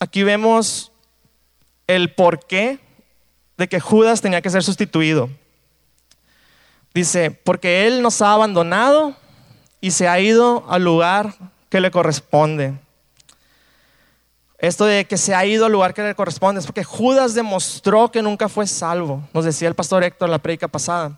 [0.00, 0.92] Aquí vemos
[1.86, 2.78] el porqué
[3.56, 5.28] de que Judas tenía que ser sustituido.
[6.94, 9.16] Dice, porque él nos ha abandonado
[9.80, 11.34] y se ha ido al lugar
[11.68, 12.74] que le corresponde.
[14.58, 18.10] Esto de que se ha ido al lugar que le corresponde es porque Judas demostró
[18.10, 21.16] que nunca fue salvo, nos decía el pastor Héctor en la predica pasada.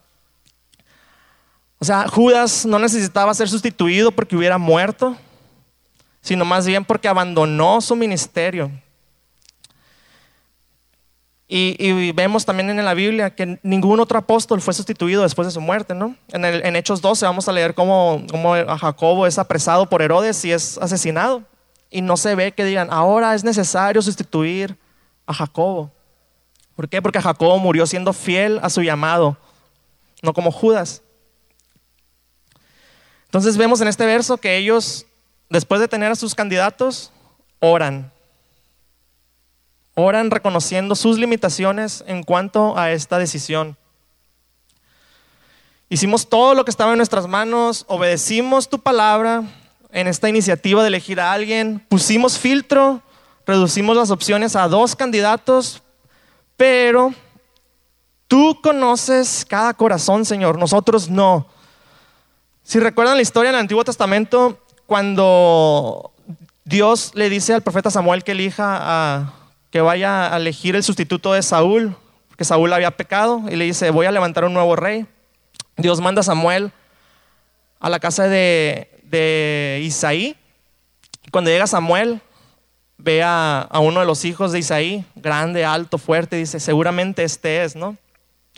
[1.78, 5.16] O sea, Judas no necesitaba ser sustituido porque hubiera muerto,
[6.20, 8.70] sino más bien porque abandonó su ministerio.
[11.52, 15.60] Y, vemos también en la Biblia que ningún otro apóstol fue sustituido después de su
[15.60, 16.14] muerte, ¿no?
[16.28, 20.52] En, Hechos 12 vamos a leer cómo, cómo a Jacobo es apresado por Herodes y
[20.52, 21.42] es asesinado
[21.90, 24.78] y no se ve que digan, ahora es necesario sustituir
[25.26, 25.90] a Jacobo.
[26.76, 27.02] ¿Por qué?
[27.02, 29.36] Porque Jacobo murió siendo fiel a su llamado,
[30.22, 31.02] no como Judas.
[33.26, 35.06] Entonces vemos en este verso que ellos,
[35.48, 37.12] después de tener a sus candidatos,
[37.58, 38.12] oran.
[39.94, 43.76] Oran reconociendo sus limitaciones en cuanto a esta decisión.
[45.88, 49.42] Hicimos todo lo que estaba en nuestras manos, obedecimos tu palabra,
[49.92, 53.02] en esta iniciativa de elegir a alguien, pusimos filtro,
[53.46, 55.82] reducimos las opciones a dos candidatos,
[56.56, 57.14] pero
[58.28, 61.46] tú conoces cada corazón, Señor, nosotros no.
[62.62, 66.12] Si recuerdan la historia en el Antiguo Testamento, cuando
[66.64, 69.34] Dios le dice al profeta Samuel que elija
[69.70, 71.96] que vaya a elegir el sustituto de Saúl,
[72.28, 75.06] porque Saúl había pecado, y le dice, voy a levantar un nuevo rey.
[75.76, 76.72] Dios manda a Samuel
[77.78, 80.36] a la casa de, de Isaí.
[81.30, 82.20] Cuando llega Samuel,
[82.98, 87.76] ve a, uno de los hijos de Isaí, grande, alto, fuerte, dice, seguramente este es,
[87.76, 87.96] ¿no?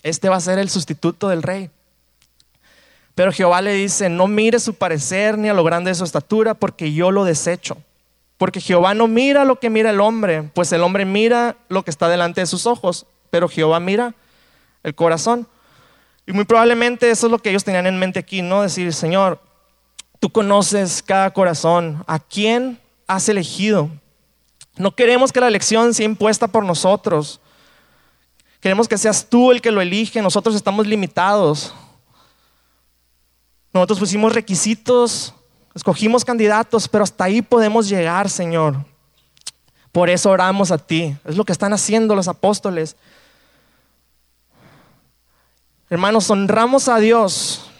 [0.03, 1.71] Este va a ser el sustituto del rey.
[3.15, 6.55] Pero Jehová le dice, no mire su parecer ni a lo grande de su estatura,
[6.55, 7.77] porque yo lo desecho.
[8.39, 11.91] Porque Jehová no mira lo que mira el hombre, pues el hombre mira lo que
[11.91, 14.15] está delante de sus ojos, pero Jehová mira
[14.83, 15.47] el corazón.
[16.27, 18.63] Y muy probablemente eso es lo que ellos tenían en mente aquí, ¿no?
[18.63, 19.41] Decir, Señor,
[20.23, 22.05] tú conoces cada corazón.
[22.07, 23.91] ¿A quién has elegido?
[24.77, 27.41] No queremos que la elección sea impuesta por nosotros.
[28.61, 30.23] Queremos que seas tú el que lo elige.
[30.23, 31.75] Nosotros estamos limitados.
[33.73, 35.35] Nosotros pusimos requisitos,
[35.75, 38.77] escogimos candidatos, pero hasta ahí podemos llegar, Señor.
[39.91, 41.17] Por eso oramos a ti.
[41.25, 42.95] Es lo que están haciendo los apóstoles.
[45.91, 47.72] Hermanos, honramos a Dios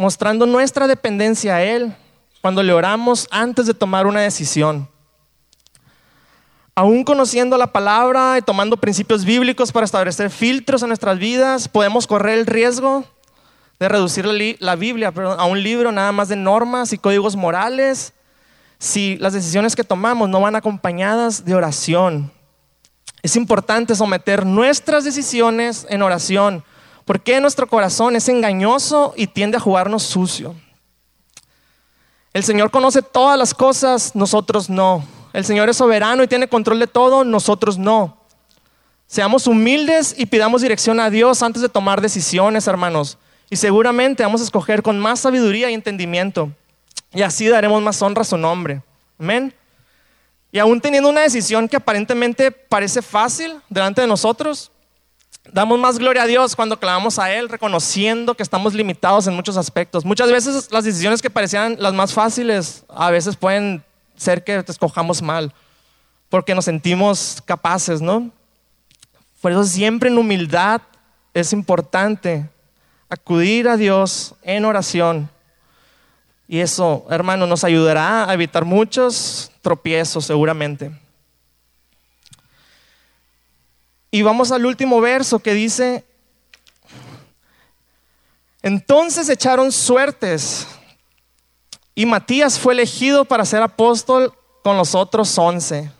[0.00, 1.94] mostrando nuestra dependencia a Él
[2.40, 4.88] cuando le oramos antes de tomar una decisión.
[6.74, 12.06] Aún conociendo la palabra y tomando principios bíblicos para establecer filtros en nuestras vidas, podemos
[12.06, 13.04] correr el riesgo
[13.78, 14.24] de reducir
[14.58, 18.14] la, Biblia a un libro nada más de normas y códigos morales
[18.78, 22.32] si las decisiones que tomamos no van acompañadas de oración.
[23.22, 26.64] Es importante someter nuestras decisiones en oración,
[27.10, 30.54] porque nuestro corazón es engañoso y tiende a jugarnos sucio.
[32.32, 35.04] El Señor conoce todas las cosas, nosotros no.
[35.32, 38.16] El Señor es soberano y tiene control de todo, nosotros no.
[39.08, 43.18] Seamos humildes y pidamos dirección a Dios antes de tomar decisiones, hermanos.
[43.50, 46.52] Y seguramente vamos a escoger con más sabiduría y entendimiento.
[47.12, 48.82] Y así daremos más honra a su nombre.
[49.18, 49.52] Amén.
[50.52, 54.70] Y aún teniendo una decisión que aparentemente parece fácil delante de nosotros,
[55.52, 59.56] damos más gloria a Dios cuando clamamos a Él, reconociendo que estamos limitados en muchos
[59.56, 60.04] aspectos.
[60.04, 63.82] Muchas veces las decisiones que parecían las más fáciles, a veces pueden
[64.16, 65.52] ser que te escojamos mal,
[66.28, 68.30] porque nos sentimos capaces, ¿no?
[69.40, 70.82] Por eso siempre en humildad
[71.32, 72.48] es importante
[73.08, 75.30] acudir a Dios en oración.
[76.46, 80.90] Y eso, hermano, nos ayudará a evitar muchos tropiezos seguramente.
[84.10, 86.04] Y vamos al último verso que dice,
[88.62, 90.66] entonces echaron suertes
[91.94, 95.90] y Matías fue elegido para ser apóstol con los otros once.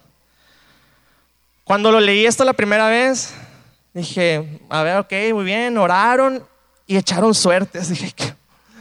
[1.64, 3.33] Cuando lo leí esto la primera vez,
[3.94, 6.44] dije, a ver, ok, muy bien, oraron
[6.87, 7.88] y echaron suertes.
[7.90, 8.12] Dije,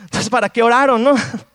[0.03, 1.15] entonces, ¿para qué oraron, no?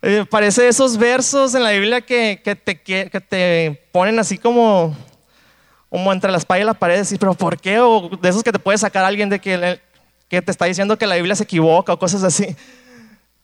[0.00, 4.96] Eh, parece esos versos en la Biblia que, que, te, que, te ponen así como,
[5.90, 7.80] como entre la espalda y la pared, y pero ¿por qué?
[7.80, 9.80] O de esos que te puede sacar alguien de que,
[10.28, 12.56] que te está diciendo que la Biblia se equivoca o cosas así.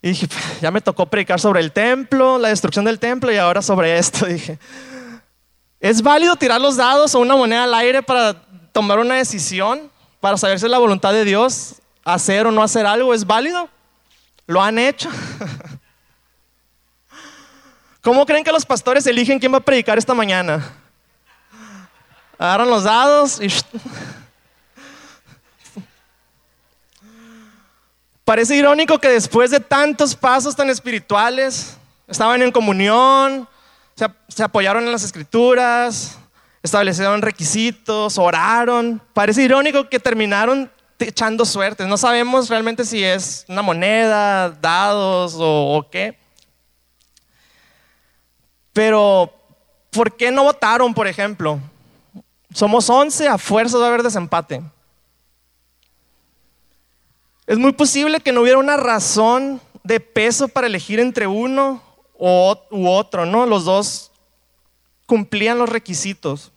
[0.05, 0.29] Y dije,
[0.61, 4.27] ya me tocó predicar sobre el templo, la destrucción del templo y ahora sobre esto.
[4.27, 4.59] Dije,
[5.81, 8.35] ¿es válido tirar los dados o una moneda al aire para
[8.73, 9.91] tomar una decisión?
[10.21, 13.15] Para saber si es la voluntad de Dios hacer o no hacer algo.
[13.15, 13.71] ¿Es válido?
[14.47, 15.09] ¿Lo han hecho?
[18.03, 20.84] ¿Cómo creen que los pastores eligen quién va a predicar esta mañana?
[22.45, 23.49] Agarran los dados y...
[28.23, 33.49] Parece irónico que después de tantos pasos tan espirituales, estaban en comunión,
[34.29, 36.19] se, apoyaron en las escrituras,
[36.63, 39.01] establecieron requisitos, oraron.
[39.15, 41.87] Parece irónico que terminaron echando suertes.
[41.87, 46.19] No sabemos realmente si es una moneda, dados o, o qué.
[48.75, 49.33] Pero,
[49.91, 51.59] ¿por qué no votaron, por ejemplo?
[52.55, 54.63] Somos 11, a fuerza de haber desempate.
[57.49, 61.83] Es muy posible que no hubiera una razón de peso para elegir entre uno
[62.17, 63.45] u otro, ¿no?
[63.45, 64.13] Los dos
[65.05, 66.53] cumplían los requisitos.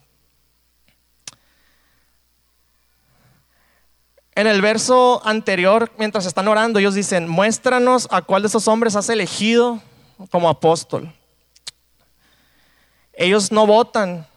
[4.35, 8.95] En el verso anterior, mientras están orando, ellos dicen, muéstranos a cuál de esos hombres
[8.95, 9.81] has elegido
[10.29, 11.11] como apóstol.
[13.13, 14.27] Ellos no votan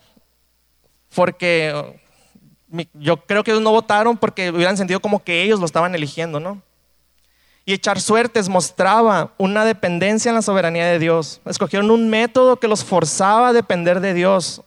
[1.14, 2.00] porque
[2.94, 6.40] yo creo que ellos no votaron porque hubieran sentido como que ellos lo estaban eligiendo,
[6.40, 6.62] ¿no?
[7.64, 11.40] Y echar suertes mostraba una dependencia en la soberanía de Dios.
[11.44, 14.62] Escogieron un método que los forzaba a depender de Dios.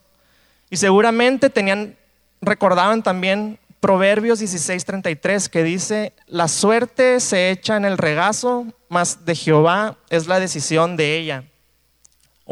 [0.69, 1.95] Y seguramente tenían,
[2.41, 9.35] recordaban también Proverbios 16:33 que dice, la suerte se echa en el regazo, mas de
[9.35, 11.43] Jehová es la decisión de ella.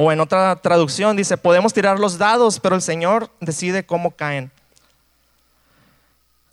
[0.04, 4.52] O en otra traducción dice, podemos tirar los dados, pero el Señor decide cómo caen.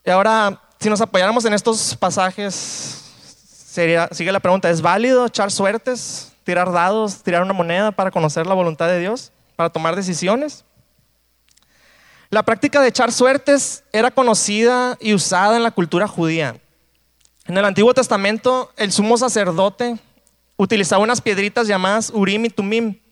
[0.05, 2.55] Y ahora, si nos apoyáramos en estos pasajes,
[3.67, 8.47] sería, sigue la pregunta, ¿es válido echar suertes, tirar dados, tirar una moneda para conocer
[8.47, 10.67] la voluntad de Dios, para tomar decisiones?
[12.29, 16.61] La práctica de echar suertes era conocida y usada en la cultura judía.
[17.47, 19.97] En el Antiguo Testamento, el sumo sacerdote
[20.59, 23.08] utilizaba unas piedritas llamadas Urim y Tumim.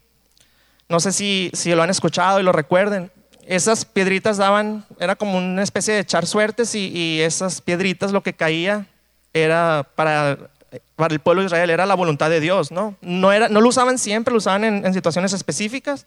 [0.88, 3.10] No sé si, lo han escuchado y lo recuerden
[3.46, 8.34] esas piedritas daban, era como una especie de echar suertes y, esas piedritas lo que
[8.34, 8.86] caía
[9.32, 10.36] era para,
[11.10, 12.96] el pueblo de Israel, era la voluntad de Dios, ¿no?
[13.00, 16.06] No, lo usaban siempre, lo usaban en, situaciones específicas,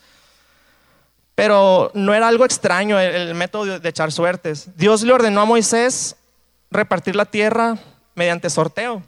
[1.35, 4.67] pero no era algo extraño el método de echar suertes.
[4.75, 6.17] Dios le ordenó a Moisés
[6.69, 7.77] repartir la tierra
[8.15, 9.01] mediante sorteo.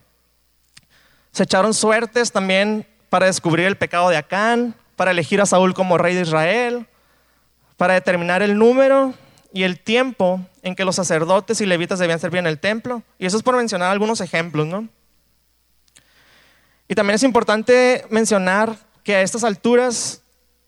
[1.34, 5.98] Se echaron suertes también para descubrir el pecado de Acán, para elegir a Saúl como
[5.98, 6.86] rey de Israel,
[7.76, 9.16] para determinar el número
[9.52, 13.02] y el tiempo en que los sacerdotes y levitas debían servir en el templo.
[13.18, 14.88] Y eso es por mencionar algunos ejemplos, ¿no?
[16.88, 20.22] Y también es importante mencionar que a estas alturas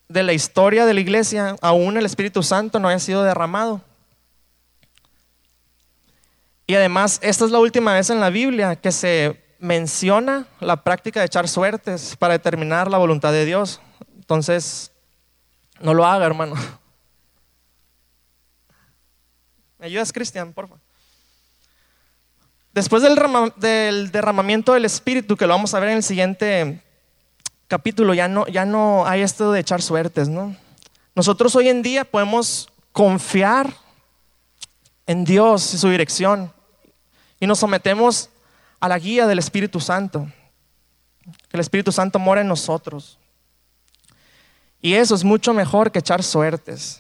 [0.09, 3.81] de la historia de la iglesia, aún el Espíritu Santo no haya sido derramado.
[6.65, 11.19] Y además, esta es la última vez en la Biblia que se menciona la práctica
[11.19, 13.79] de echar suertes para determinar la voluntad de Dios.
[14.23, 14.89] Entonces,
[15.81, 16.55] no lo haga, hermano.
[19.79, 20.81] ¿Me ayudas, Cristian, por favor?
[22.71, 23.19] Después del,
[23.57, 26.81] del, derramamiento del Espíritu, que lo vamos a ver en el siguiente
[27.67, 30.55] capítulo, ya no, ya no hay esto de echar suertes, ¿no?
[31.15, 33.73] Nosotros hoy en día podemos confiar
[35.05, 36.49] en Dios y su dirección
[37.41, 38.29] y nos sometemos
[38.79, 40.31] a la guía del Espíritu Santo.
[41.49, 43.19] Que el Espíritu Santo mora en nosotros.
[44.83, 46.99] Y eso es mucho mejor que echar suertes.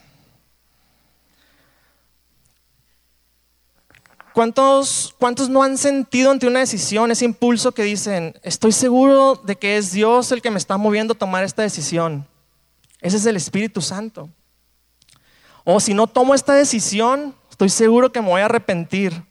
[4.33, 9.57] ¿Cuántos, ¿Cuántos no han sentido ante una decisión ese impulso que dicen, estoy seguro de
[9.57, 12.25] que es Dios el que me está moviendo a tomar esta decisión?
[13.01, 14.29] Ese es el Espíritu Santo.
[15.65, 19.23] O si no tomo esta decisión, estoy seguro que me voy a arrepentir.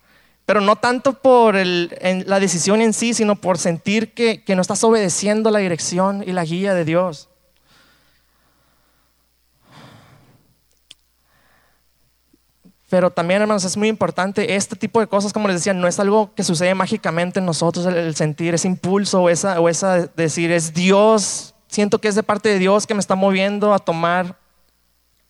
[0.44, 4.84] Pero no tanto por la decisión en sí, sino por sentir que, que no estás
[4.84, 7.30] obedeciendo la dirección y la guía de Dios.
[12.93, 15.99] Pero también, hermanos, es muy importante, este tipo de cosas, como les decía, no es
[15.99, 20.53] algo que sucede mágicamente en nosotros, el, sentir ese impulso o esa, o esa decir,
[20.53, 24.36] es Dios, siento que es de parte de Dios que me está moviendo a tomar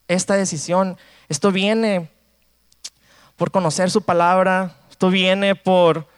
[0.08, 0.96] esta decisión.
[1.28, 2.10] Esto viene
[3.36, 6.08] por conocer su palabra, esto viene por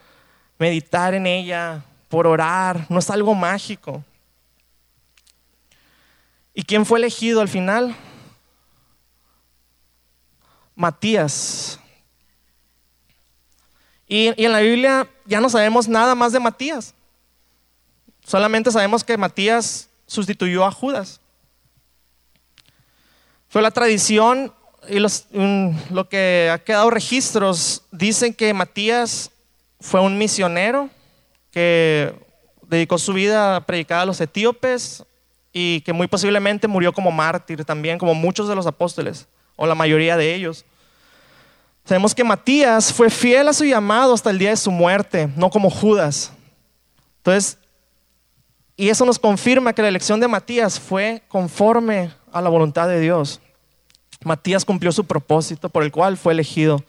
[0.59, 4.03] meditar en ella, por orar, no es algo mágico.
[6.55, 7.95] ¿Y quién fue elegido al final?
[10.74, 11.78] Matías.
[14.06, 16.94] Y, en la Biblia ya no sabemos nada más de Matías.
[18.24, 21.20] Solamente sabemos que Matías sustituyó a Judas.
[23.48, 24.52] Fue la tradición
[24.88, 29.30] y lo que ha quedado registros dicen que Matías
[29.80, 30.90] fue un misionero
[31.50, 32.14] que
[32.62, 35.04] dedicó su vida a predicar a los etíopes
[35.52, 39.74] y que muy posiblemente murió como mártir también, como muchos de los apóstoles o la
[39.74, 40.64] mayoría de ellos.
[41.84, 45.50] Sabemos que Matías fue fiel a su llamado hasta el día de su muerte, no
[45.50, 46.32] como Judas.
[47.18, 47.59] Entonces,
[48.76, 53.00] y eso nos confirma que la elección de Matías fue conforme a la voluntad de
[53.00, 53.40] Dios.
[54.24, 56.82] Matías cumplió su propósito por el cual fue elegido.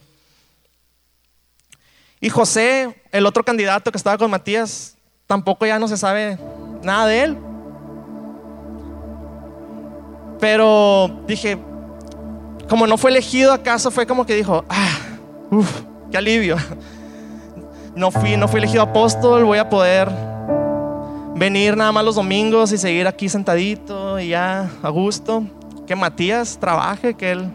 [2.20, 4.96] Y José, el otro candidato que estaba con Matías,
[5.26, 6.38] tampoco ya no se sabe
[6.82, 7.38] nada de él.
[10.40, 11.58] Pero dije,
[12.68, 14.98] como no fue elegido, acaso fue como que dijo, ah,
[15.50, 16.56] uff, qué alivio.
[17.94, 20.10] No fui, no fui elegido apóstol, voy a poder
[21.34, 25.44] venir nada más los domingos y seguir aquí sentadito y ya a gusto.
[25.86, 27.50] Que Matías trabaje, que él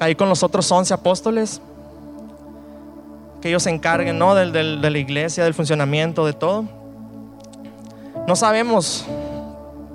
[0.00, 1.60] ahí con los otros once apóstoles,
[3.42, 4.34] que ellos se encarguen ¿no?
[4.34, 4.46] de
[4.90, 6.64] la iglesia, del funcionamiento, de todo.
[8.26, 9.04] No sabemos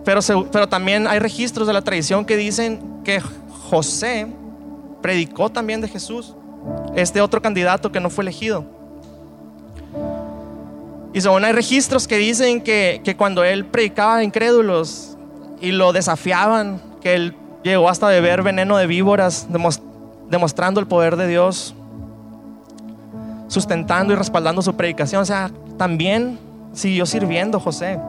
[0.05, 4.27] pero, pero también hay registros de la tradición que dicen que José
[5.01, 6.35] predicó también de Jesús,
[6.95, 8.65] este otro candidato que no fue elegido.
[11.13, 15.17] Y según hay registros que dicen que, que cuando él predicaba a incrédulos
[15.61, 19.47] y lo desafiaban, que él llegó hasta beber veneno de víboras,
[20.29, 21.75] demostrando el poder de Dios,
[23.47, 25.21] sustentando y respaldando su predicación.
[25.21, 26.39] O sea, también
[26.73, 27.99] siguió sirviendo José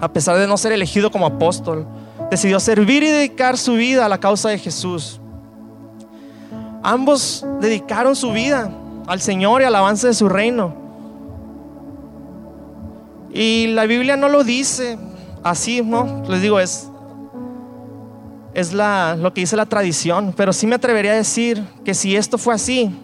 [0.00, 1.86] a pesar de no ser elegido como apóstol,
[2.30, 5.20] decidió servir y dedicar su vida a la causa de Jesús.
[6.82, 8.70] Ambos dedicaron su vida
[9.06, 10.74] al Señor y al avance de su reino.
[13.32, 14.98] Y la Biblia no lo dice
[15.42, 16.24] así, ¿no?
[16.28, 16.88] Les digo, es,
[18.54, 22.16] es la, lo que dice la tradición, pero sí me atrevería a decir que si
[22.16, 22.94] esto fue así,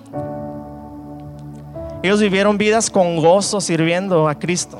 [2.02, 4.78] ellos vivieron vidas con gozo sirviendo a Cristo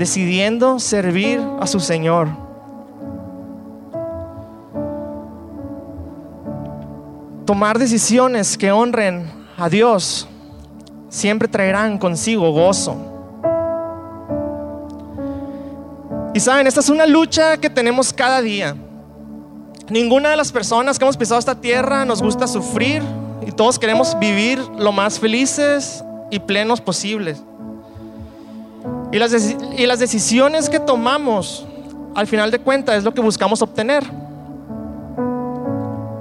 [0.00, 2.50] decidiendo servir a su Señor.
[7.50, 10.28] tomar decisiones que honren a Dios
[11.08, 12.96] siempre traerán consigo gozo.
[16.32, 18.76] Y saben, esta es una lucha que tenemos cada día.
[19.88, 23.02] Ninguna de las personas que hemos pisado esta tierra nos gusta sufrir
[23.44, 27.42] y todos queremos vivir lo más felices y plenos posibles.
[29.12, 29.32] Y las,
[29.76, 31.66] y las decisiones que tomamos,
[32.14, 34.04] al final de cuentas, es lo que buscamos obtener.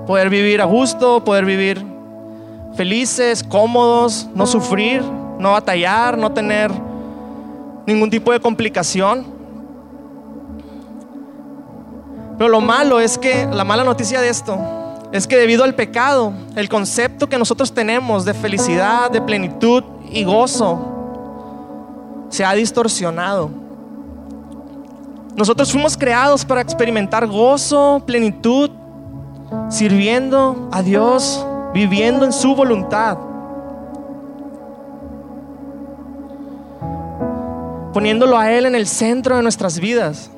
[0.08, 1.86] Poder vivir a gusto, poder vivir
[2.76, 5.04] felices, cómodos, no sufrir,
[5.38, 6.72] no batallar, no tener
[7.86, 9.26] ningún tipo de complicación.
[12.38, 14.58] Pero lo malo es que, la mala noticia de esto,
[15.12, 20.24] es que debido al pecado, el concepto que nosotros tenemos de felicidad, de plenitud y
[20.24, 20.99] gozo,
[22.30, 23.50] se ha distorsionado.
[25.36, 28.72] Nosotros fuimos creados para experimentar gozo, plenitud,
[29.70, 33.18] sirviendo a Dios viviendo en su voluntad.
[37.94, 40.30] Poniéndolo a Él en el centro de nuestras vidas.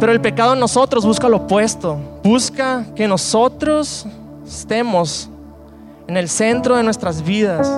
[0.00, 1.98] Pero el pecado en nosotros busca lo opuesto.
[2.22, 4.06] Busca que nosotros
[4.46, 5.28] estemos
[6.08, 7.70] en el centro de nuestras vidas.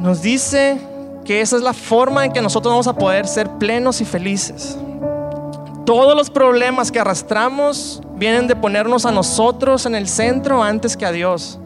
[0.00, 0.80] Nos dice
[1.26, 4.78] que esa es la forma en que nosotros vamos a poder ser plenos y felices.
[5.84, 11.04] Todos los problemas que arrastramos vienen de ponernos a nosotros en el centro antes que
[11.04, 11.58] a Dios.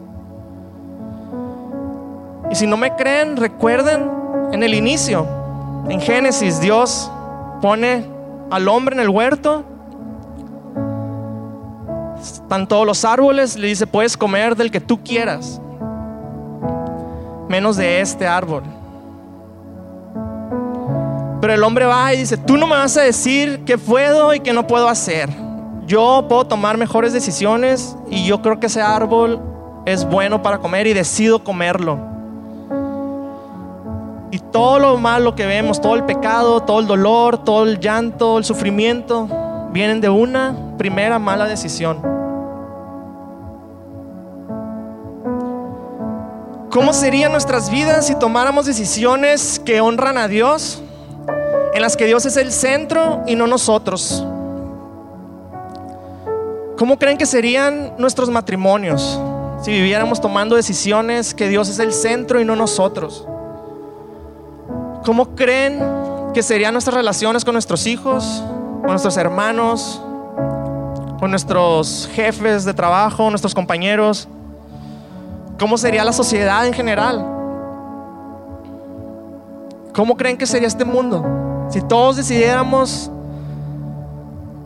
[2.51, 4.11] Y si no me creen, recuerden
[4.51, 5.25] en el inicio,
[5.87, 7.09] en Génesis, Dios
[7.61, 8.05] pone
[8.51, 9.63] al hombre en el huerto.
[12.19, 15.61] Están todos los árboles, le dice, puedes comer del que tú quieras,
[17.49, 18.63] menos de este árbol.
[21.41, 24.39] Pero el hombre va y dice, tú no me vas a decir qué puedo y
[24.39, 25.29] qué no puedo hacer.
[25.85, 29.39] Yo puedo tomar mejores decisiones y yo creo que ese árbol
[29.85, 31.99] es bueno para comer y decido comerlo.
[34.31, 38.39] Y todo lo malo que vemos, todo el pecado, todo el dolor, todo el llanto,
[38.39, 39.29] el sufrimiento,
[39.71, 42.14] vienen de una primera mala decisión.
[46.75, 50.83] ¿Cómo serían nuestras vidas si tomáramos decisiones que honran a Dios?
[51.75, 54.25] en las que Dios es el centro y no nosotros.
[56.77, 59.19] ¿Cómo creen que serían nuestros matrimonios
[59.61, 63.27] si viviéramos tomando decisiones que Dios es el centro y no nosotros?
[65.03, 65.83] ¿Cómo creen
[66.33, 68.41] que serían nuestras relaciones con nuestros hijos,
[68.79, 70.01] con nuestros hermanos,
[71.19, 74.29] con nuestros jefes de trabajo, nuestros compañeros?
[75.59, 77.25] ¿Cómo sería la sociedad en general?
[79.93, 81.25] ¿Cómo creen que sería este mundo?
[81.69, 83.09] Si todos decidiéramos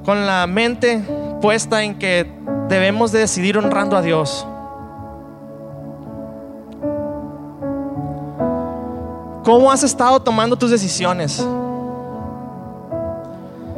[0.04, 1.04] con la mente
[1.42, 2.32] puesta en que
[2.68, 4.46] debemos de decidir honrando a Dios.
[9.44, 11.46] ¿Cómo has estado tomando tus decisiones?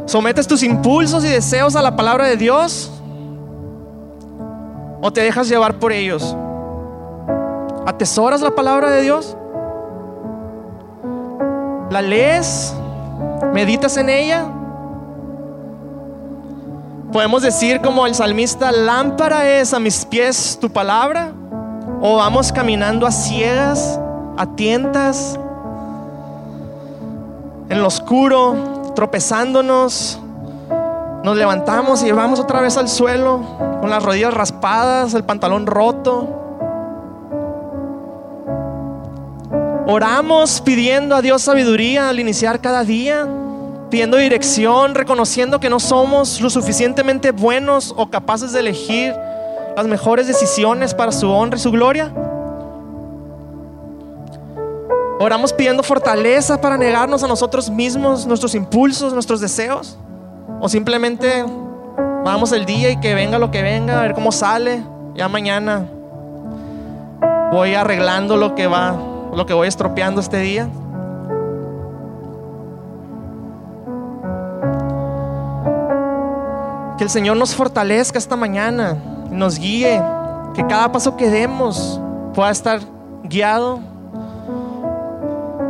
[0.06, 2.92] ¿Sometes tus impulsos y deseos a la palabra de Dios?
[5.02, 6.36] ¿O te dejas llevar por ellos?
[7.86, 9.36] ¿Atesoras la palabra de Dios?
[11.90, 12.74] ¿La lees?
[13.54, 14.46] ¿Meditas en ella?
[17.12, 21.34] Podemos decir como el salmista, lámpara es a mis pies tu palabra.
[22.02, 24.00] O vamos caminando a ciegas,
[24.38, 25.38] a tientas,
[27.70, 30.20] en lo oscuro, tropezándonos.
[31.24, 33.42] Nos levantamos y vamos otra vez al suelo,
[33.82, 36.41] con las rodillas raspadas, el pantalón roto.
[39.88, 43.28] Oramos pidiendo a Dios sabiduría al iniciar cada día,
[43.90, 49.16] pidiendo dirección, reconociendo que no somos lo suficientemente buenos o capaces de elegir
[49.76, 52.12] las mejores decisiones para su honra y su gloria.
[55.20, 59.98] Oramos pidiendo fortaleza para negarnos a nosotros mismos, nuestros impulsos, nuestros deseos.
[60.60, 61.44] O simplemente
[62.24, 64.84] vamos el día y que venga lo que venga, a ver cómo sale.
[65.16, 65.88] Ya mañana
[67.52, 70.70] voy arreglando lo que va lo que voy estropeando este día.
[76.98, 78.98] Que el Señor nos fortalezca esta mañana,
[79.30, 80.02] nos guíe,
[80.54, 82.00] que cada paso que demos
[82.34, 82.80] pueda estar
[83.24, 83.80] guiado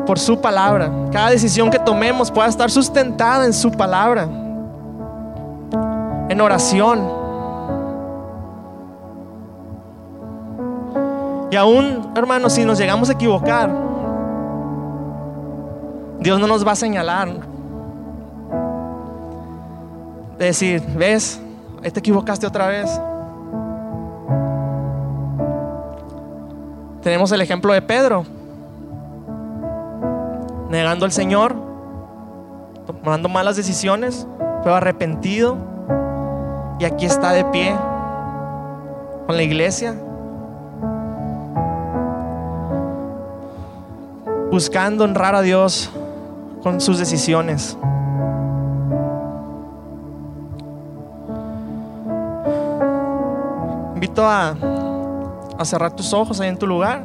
[0.06, 0.92] por su palabra.
[1.12, 4.28] Cada decisión que tomemos pueda estar sustentada en su palabra,
[6.30, 7.21] en oración
[11.52, 13.70] Y aún, hermanos, si nos llegamos a equivocar,
[16.22, 17.28] Dios no nos va a señalar.
[20.38, 21.42] Decir, ves,
[21.84, 22.90] ahí te equivocaste otra vez.
[27.04, 28.24] Tenemos el ejemplo de Pedro,
[30.70, 31.54] negando al Señor,
[32.86, 34.26] tomando malas decisiones,
[34.64, 35.58] pero arrepentido.
[36.80, 37.76] Y aquí está de pie
[39.28, 39.96] con la iglesia,
[44.52, 45.90] buscando honrar a Dios
[46.62, 47.78] con sus decisiones.
[53.96, 54.56] Invito a,
[55.58, 57.04] a cerrar tus ojos ahí en tu lugar.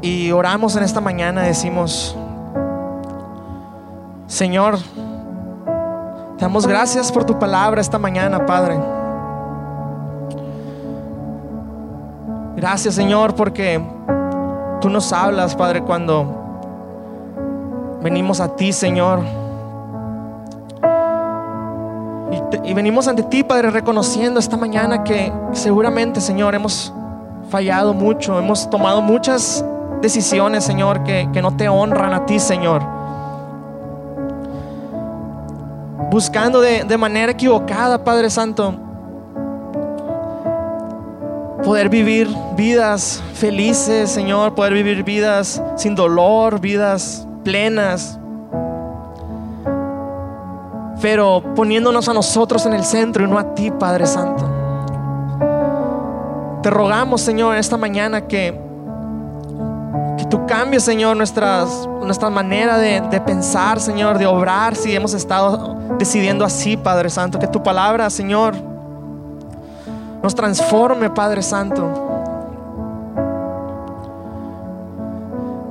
[0.00, 2.16] Y oramos en esta mañana, decimos,
[4.26, 4.78] Señor,
[6.38, 9.03] te damos gracias por tu palabra esta mañana, Padre.
[12.64, 13.78] Gracias, Señor, porque
[14.80, 16.24] tú nos hablas, Padre, cuando
[18.02, 19.20] venimos a ti, Señor.
[22.64, 26.90] Y, venimos ante ti, Padre, reconociendo esta mañana que seguramente, Señor, hemos
[27.50, 29.62] fallado mucho, hemos tomado muchas
[30.00, 32.80] decisiones, Señor, que, que no te honran a ti, Señor.
[36.10, 38.74] Buscando de, de manera equivocada, Padre Santo,
[41.64, 48.18] poder vivir vidas felices, Señor, poder vivir vidas sin dolor, vidas plenas.
[51.00, 54.44] Pero poniéndonos a nosotros en el centro y no a ti, Padre Santo.
[56.62, 58.58] Te rogamos, Señor, esta mañana que,
[60.16, 65.12] que tú cambies, Señor, nuestras, nuestra manera de, de pensar, Señor, de obrar, si hemos
[65.12, 67.38] estado decidiendo así, Padre Santo.
[67.38, 68.54] Que tu palabra, Señor,
[70.24, 71.86] nos transforme, Padre Santo.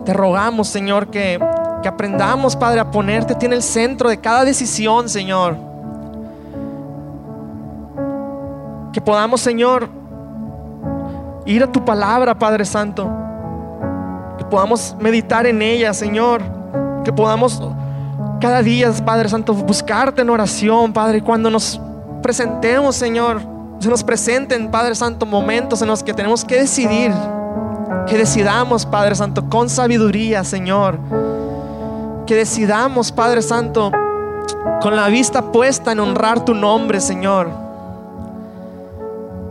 [0.06, 1.44] Te rogamos, Señor, que,
[1.82, 5.56] que aprendamos, Padre, a ponerte a ti en el centro de cada decisión, Señor.
[8.92, 9.90] Que podamos, Señor,
[11.48, 13.10] ir a tu palabra, Padre Santo.
[14.38, 16.44] Que podamos meditar en ella, Señor.
[17.04, 17.60] Que podamos
[18.40, 21.24] cada día, Padre Santo, buscarte en oración, Padre.
[21.24, 21.82] Cuando nos
[22.22, 23.53] presentemos, Señor,
[23.84, 27.12] se nos presenten, Padre Santo, momentos en los que tenemos que decidir.
[28.08, 30.98] Que decidamos, Padre Santo, con sabiduría, Señor.
[32.26, 33.92] Que decidamos, Padre Santo,
[34.82, 37.50] con la vista puesta en honrar tu nombre, Señor.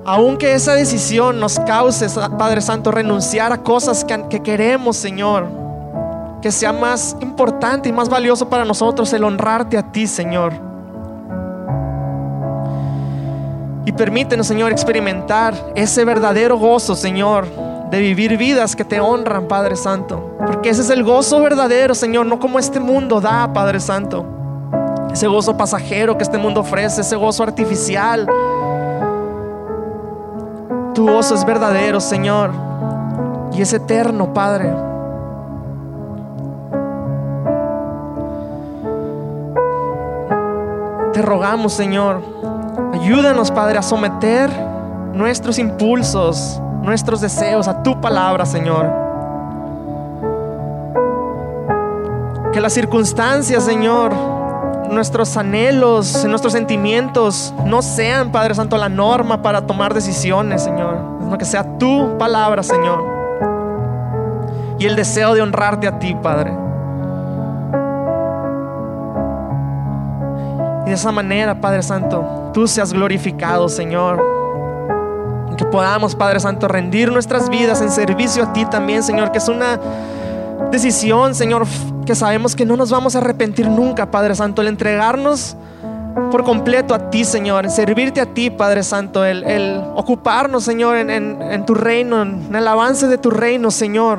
[0.04, 2.08] Aunque esa decisión nos cause,
[2.38, 5.46] Padre Santo, renunciar a cosas que, que queremos, Señor.
[6.40, 10.71] Que sea más importante y más valioso para nosotros el honrarte a ti, Señor.
[13.84, 17.46] Y permítenos, Señor, experimentar ese verdadero gozo, Señor,
[17.90, 20.36] de vivir vidas que te honran, Padre Santo.
[20.46, 24.24] Porque ese es el gozo verdadero, Señor, no como este mundo da, Padre Santo.
[25.12, 28.26] Ese gozo pasajero que este mundo ofrece, ese gozo artificial.
[30.94, 32.50] Tu gozo es verdadero, Señor,
[33.52, 34.72] y es eterno, Padre.
[41.12, 42.31] Te rogamos, Señor,
[43.02, 44.48] ayúdanos, Padre, a someter
[45.12, 48.90] nuestros impulsos, nuestros deseos a tu palabra, Señor.
[52.52, 54.14] Que las circunstancias, Señor,
[54.88, 60.96] nuestros anhelos, nuestros sentimientos no sean, Padre Santo, la norma para tomar decisiones, Señor.
[61.24, 63.04] Sino que sea tu palabra, Señor.
[64.78, 66.52] Y el deseo de honrarte a ti, Padre.
[70.92, 74.22] De esa manera, Padre Santo, tú seas glorificado, Señor.
[75.56, 79.48] Que podamos, Padre Santo, rendir nuestras vidas en servicio a ti también, Señor, que es
[79.48, 79.80] una
[80.70, 81.66] decisión, Señor,
[82.04, 85.56] que sabemos que no nos vamos a arrepentir nunca, Padre Santo, el entregarnos
[86.30, 91.08] por completo a ti, Señor, en servirte a ti, Padre Santo, el, ocuparnos, Señor, en,
[91.10, 94.18] en tu reino, en el avance de tu reino, Señor.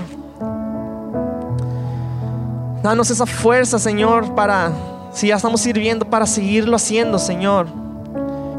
[2.82, 4.72] Danos esa fuerza, Señor, para,
[5.14, 7.68] si ya estamos sirviendo, para seguirlo haciendo, Señor.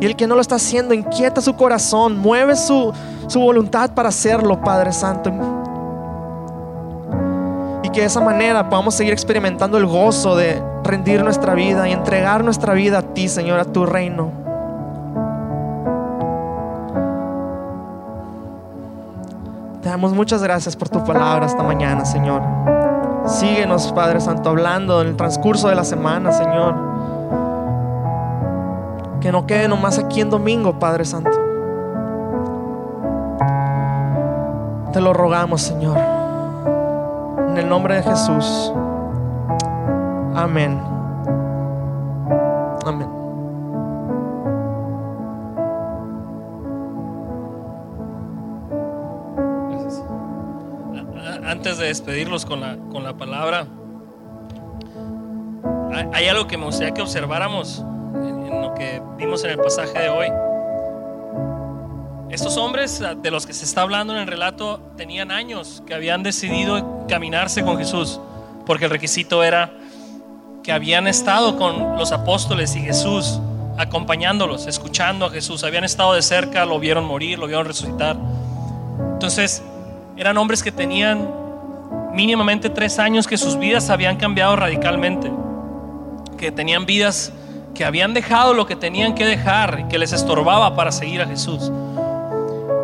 [0.01, 2.93] Y el que no lo está haciendo, inquieta su corazón, mueve su,
[3.27, 5.33] su voluntad para hacerlo, Padre Santo.
[7.83, 11.93] Y que de esa manera podamos seguir experimentando el gozo de rendir nuestra vida y
[11.93, 14.31] entregar nuestra vida a ti, Señor, a tu reino.
[19.83, 22.84] Te damos muchas gracias por tu palabra esta mañana, Señor.
[23.27, 26.75] Síguenos, Padre Santo, hablando en el transcurso de la semana, Señor.
[29.21, 31.31] Que no quede nomás aquí en domingo, Padre Santo.
[34.93, 35.99] Te lo rogamos, Señor.
[37.49, 38.73] En el nombre de Jesús.
[40.35, 40.81] Amén.
[42.85, 43.24] Amén.
[51.85, 53.67] De despedirlos con la, con la palabra,
[56.13, 60.09] hay, algo que me gustaría que observáramos en, lo que vimos en el pasaje de
[60.09, 60.27] hoy.
[62.31, 66.23] Estos hombres de los que se está hablando en el relato tenían años que habían
[66.23, 68.21] decidido caminarse con Jesús,
[68.67, 69.73] porque el requisito era
[70.65, 73.39] que habían estado con los apóstoles y Jesús
[73.77, 78.17] acompañándolos, escuchando a Jesús, habían estado de cerca, lo vieron morir, lo vieron resucitar.
[79.13, 79.63] Entonces,
[80.17, 81.44] eran hombres que tenían
[82.15, 85.31] mínimamente tres años que sus vidas habían cambiado radicalmente,
[86.39, 87.33] que tenían vidas
[87.75, 91.73] que habían dejado lo que tenían que dejar, que les estorbaba para seguir a Jesús.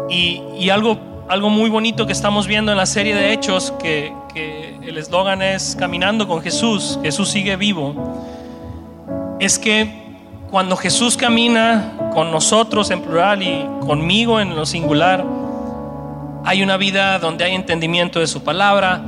[0.09, 4.13] Y, algo, algo muy bonito que estamos viendo en la serie de Hechos, que
[4.83, 7.95] el eslogan es Caminando con Jesús, Jesús sigue vivo,
[9.39, 9.89] es que
[10.51, 15.25] cuando Jesús camina con nosotros en plural y conmigo en lo singular,
[16.45, 19.01] hay una vida donde hay entendimiento de su palabra,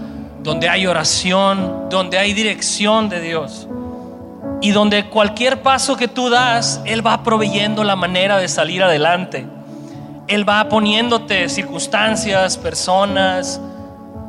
[0.43, 3.69] donde hay oración, donde hay dirección de Dios.
[4.61, 9.47] Y donde cualquier paso que tú das, Él va proveyendo la manera de salir adelante.
[10.29, 13.61] Él va poniéndote circunstancias, personas,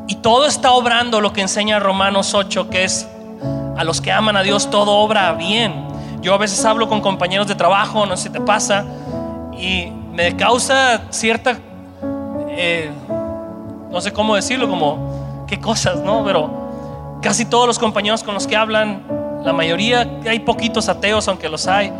[0.08, 3.08] y todo está obrando lo que enseña Romanos 8, que es
[3.78, 5.88] a los que aman a Dios todo obra bien.
[6.22, 8.86] Yo a veces hablo con compañeros de trabajo, no sé si te pasa,
[9.58, 11.58] y me causa cierta
[12.56, 12.92] eh,
[13.90, 15.13] no sé cómo decirlo, como
[15.48, 16.24] qué cosas, ¿no?
[16.24, 19.04] Pero casi todos los compañeros con los que hablan,
[19.44, 21.92] la mayoría, hay poquitos ateos, aunque los hay,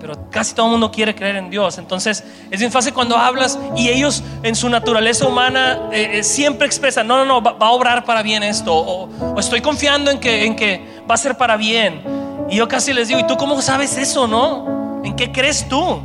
[0.00, 1.78] pero casi todo el mundo quiere creer en Dios.
[1.78, 6.66] Entonces es bien fácil cuando hablas y ellos en su naturaleza humana eh, eh, siempre
[6.66, 10.44] expresan, no, no, no, va, a obrar para bien esto, o, estoy confiando en que,
[10.44, 12.02] en que va a ser para bien.
[12.48, 15.02] Y yo casi les digo, ¿y tú cómo sabes eso, no?
[15.04, 16.00] ¿En qué crees tú?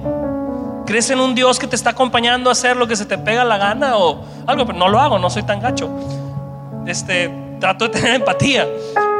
[0.86, 3.44] ¿Crees en un Dios que te está acompañando a hacer lo que se te pega
[3.44, 4.66] la gana o algo?
[4.66, 5.90] Pero no lo hago, no soy tan gacho.
[6.86, 8.68] Este, trato de tener empatía.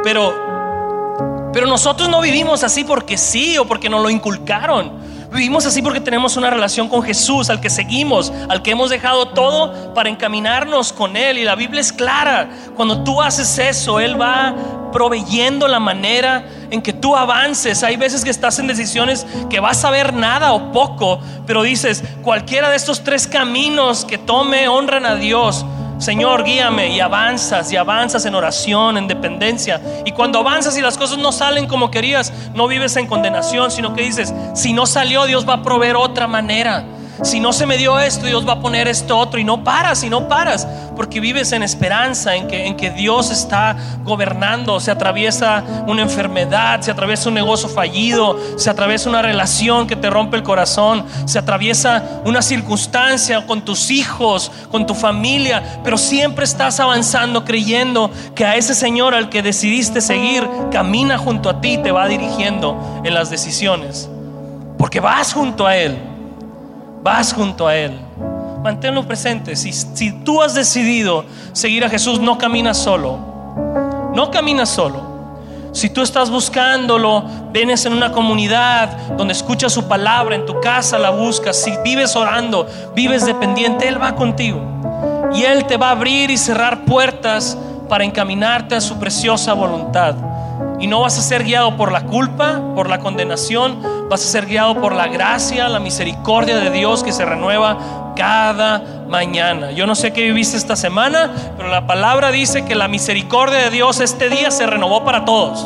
[0.02, 5.02] Pero, pero nosotros no vivimos así porque sí o porque nos lo inculcaron.
[5.32, 9.28] Vivimos así porque tenemos una relación con Jesús, al que seguimos, al que hemos dejado
[9.28, 11.38] todo para encaminarnos con Él.
[11.38, 12.50] Y la Biblia es clara.
[12.76, 14.54] Cuando tú haces eso, Él va
[14.92, 17.82] proveyendo la manera en que tú avances.
[17.82, 22.04] Hay veces que estás en decisiones que vas a ver nada o poco, pero dices,
[22.22, 25.64] cualquiera de estos tres caminos que tome honran a Dios.
[26.02, 29.80] Señor, guíame y avanzas y avanzas en oración, en dependencia.
[30.04, 33.94] Y cuando avanzas y las cosas no salen como querías, no vives en condenación, sino
[33.94, 36.84] que dices, si no salió, Dios va a proveer otra manera.
[37.22, 39.38] Si no se me dio esto, Dios va a poner esto otro.
[39.38, 40.66] Y no paras, y no paras,
[40.96, 44.80] porque vives en esperanza, en que, en que Dios está gobernando.
[44.80, 50.10] Se atraviesa una enfermedad, se atraviesa un negocio fallido, se atraviesa una relación que te
[50.10, 56.44] rompe el corazón, se atraviesa una circunstancia con tus hijos, con tu familia, pero siempre
[56.44, 61.78] estás avanzando creyendo que a ese Señor al que decidiste seguir camina junto a ti,
[61.78, 64.10] te va dirigiendo en las decisiones.
[64.76, 66.11] Porque vas junto a Él
[67.02, 67.98] vas junto a Él.
[68.62, 69.56] Manténlo presente.
[69.56, 73.18] Si, si tú has decidido seguir a Jesús, no caminas solo.
[74.14, 75.12] No caminas solo.
[75.72, 80.98] Si tú estás buscándolo, vienes en una comunidad donde escuchas su palabra, en tu casa
[80.98, 84.60] la buscas, si vives orando, vives dependiente, Él va contigo.
[85.34, 87.56] Y Él te va a abrir y cerrar puertas
[87.88, 90.14] para encaminarte a su preciosa voluntad.
[90.82, 94.46] Y no vas a ser guiado por la culpa, por la condenación, vas a ser
[94.46, 99.70] guiado por la gracia, la misericordia de Dios que se renueva cada mañana.
[99.70, 103.70] Yo no sé qué viviste esta semana, pero la palabra dice que la misericordia de
[103.70, 105.64] Dios este día se renovó para todos.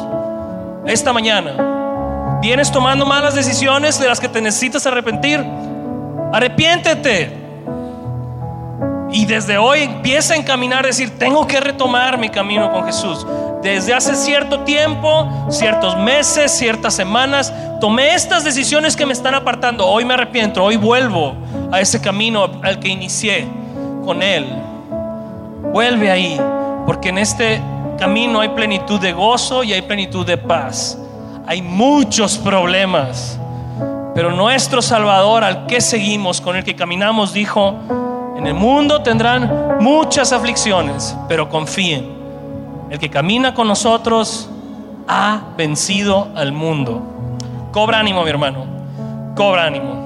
[0.84, 2.38] Esta mañana.
[2.42, 5.42] ¿Vienes tomando malas decisiones de las que te necesitas arrepentir?
[6.30, 7.32] Arrepiéntete.
[9.12, 13.26] Y desde hoy empieza a encaminar, decir, tengo que retomar mi camino con Jesús.
[13.66, 19.84] Desde hace cierto tiempo, ciertos meses, ciertas semanas, tomé estas decisiones que me están apartando.
[19.84, 21.34] Hoy me arrepiento, hoy vuelvo
[21.72, 23.44] a ese camino al que inicié
[24.04, 24.46] con Él.
[25.72, 26.40] Vuelve ahí,
[26.86, 27.60] porque en este
[27.98, 30.96] camino hay plenitud de gozo y hay plenitud de paz.
[31.44, 33.36] Hay muchos problemas,
[34.14, 37.74] pero nuestro Salvador al que seguimos, con el que caminamos, dijo,
[38.38, 42.15] en el mundo tendrán muchas aflicciones, pero confíen.
[42.90, 44.48] El que camina con nosotros
[45.08, 47.02] ha vencido al mundo.
[47.72, 48.64] Cobra ánimo, mi hermano.
[49.34, 50.05] Cobra ánimo.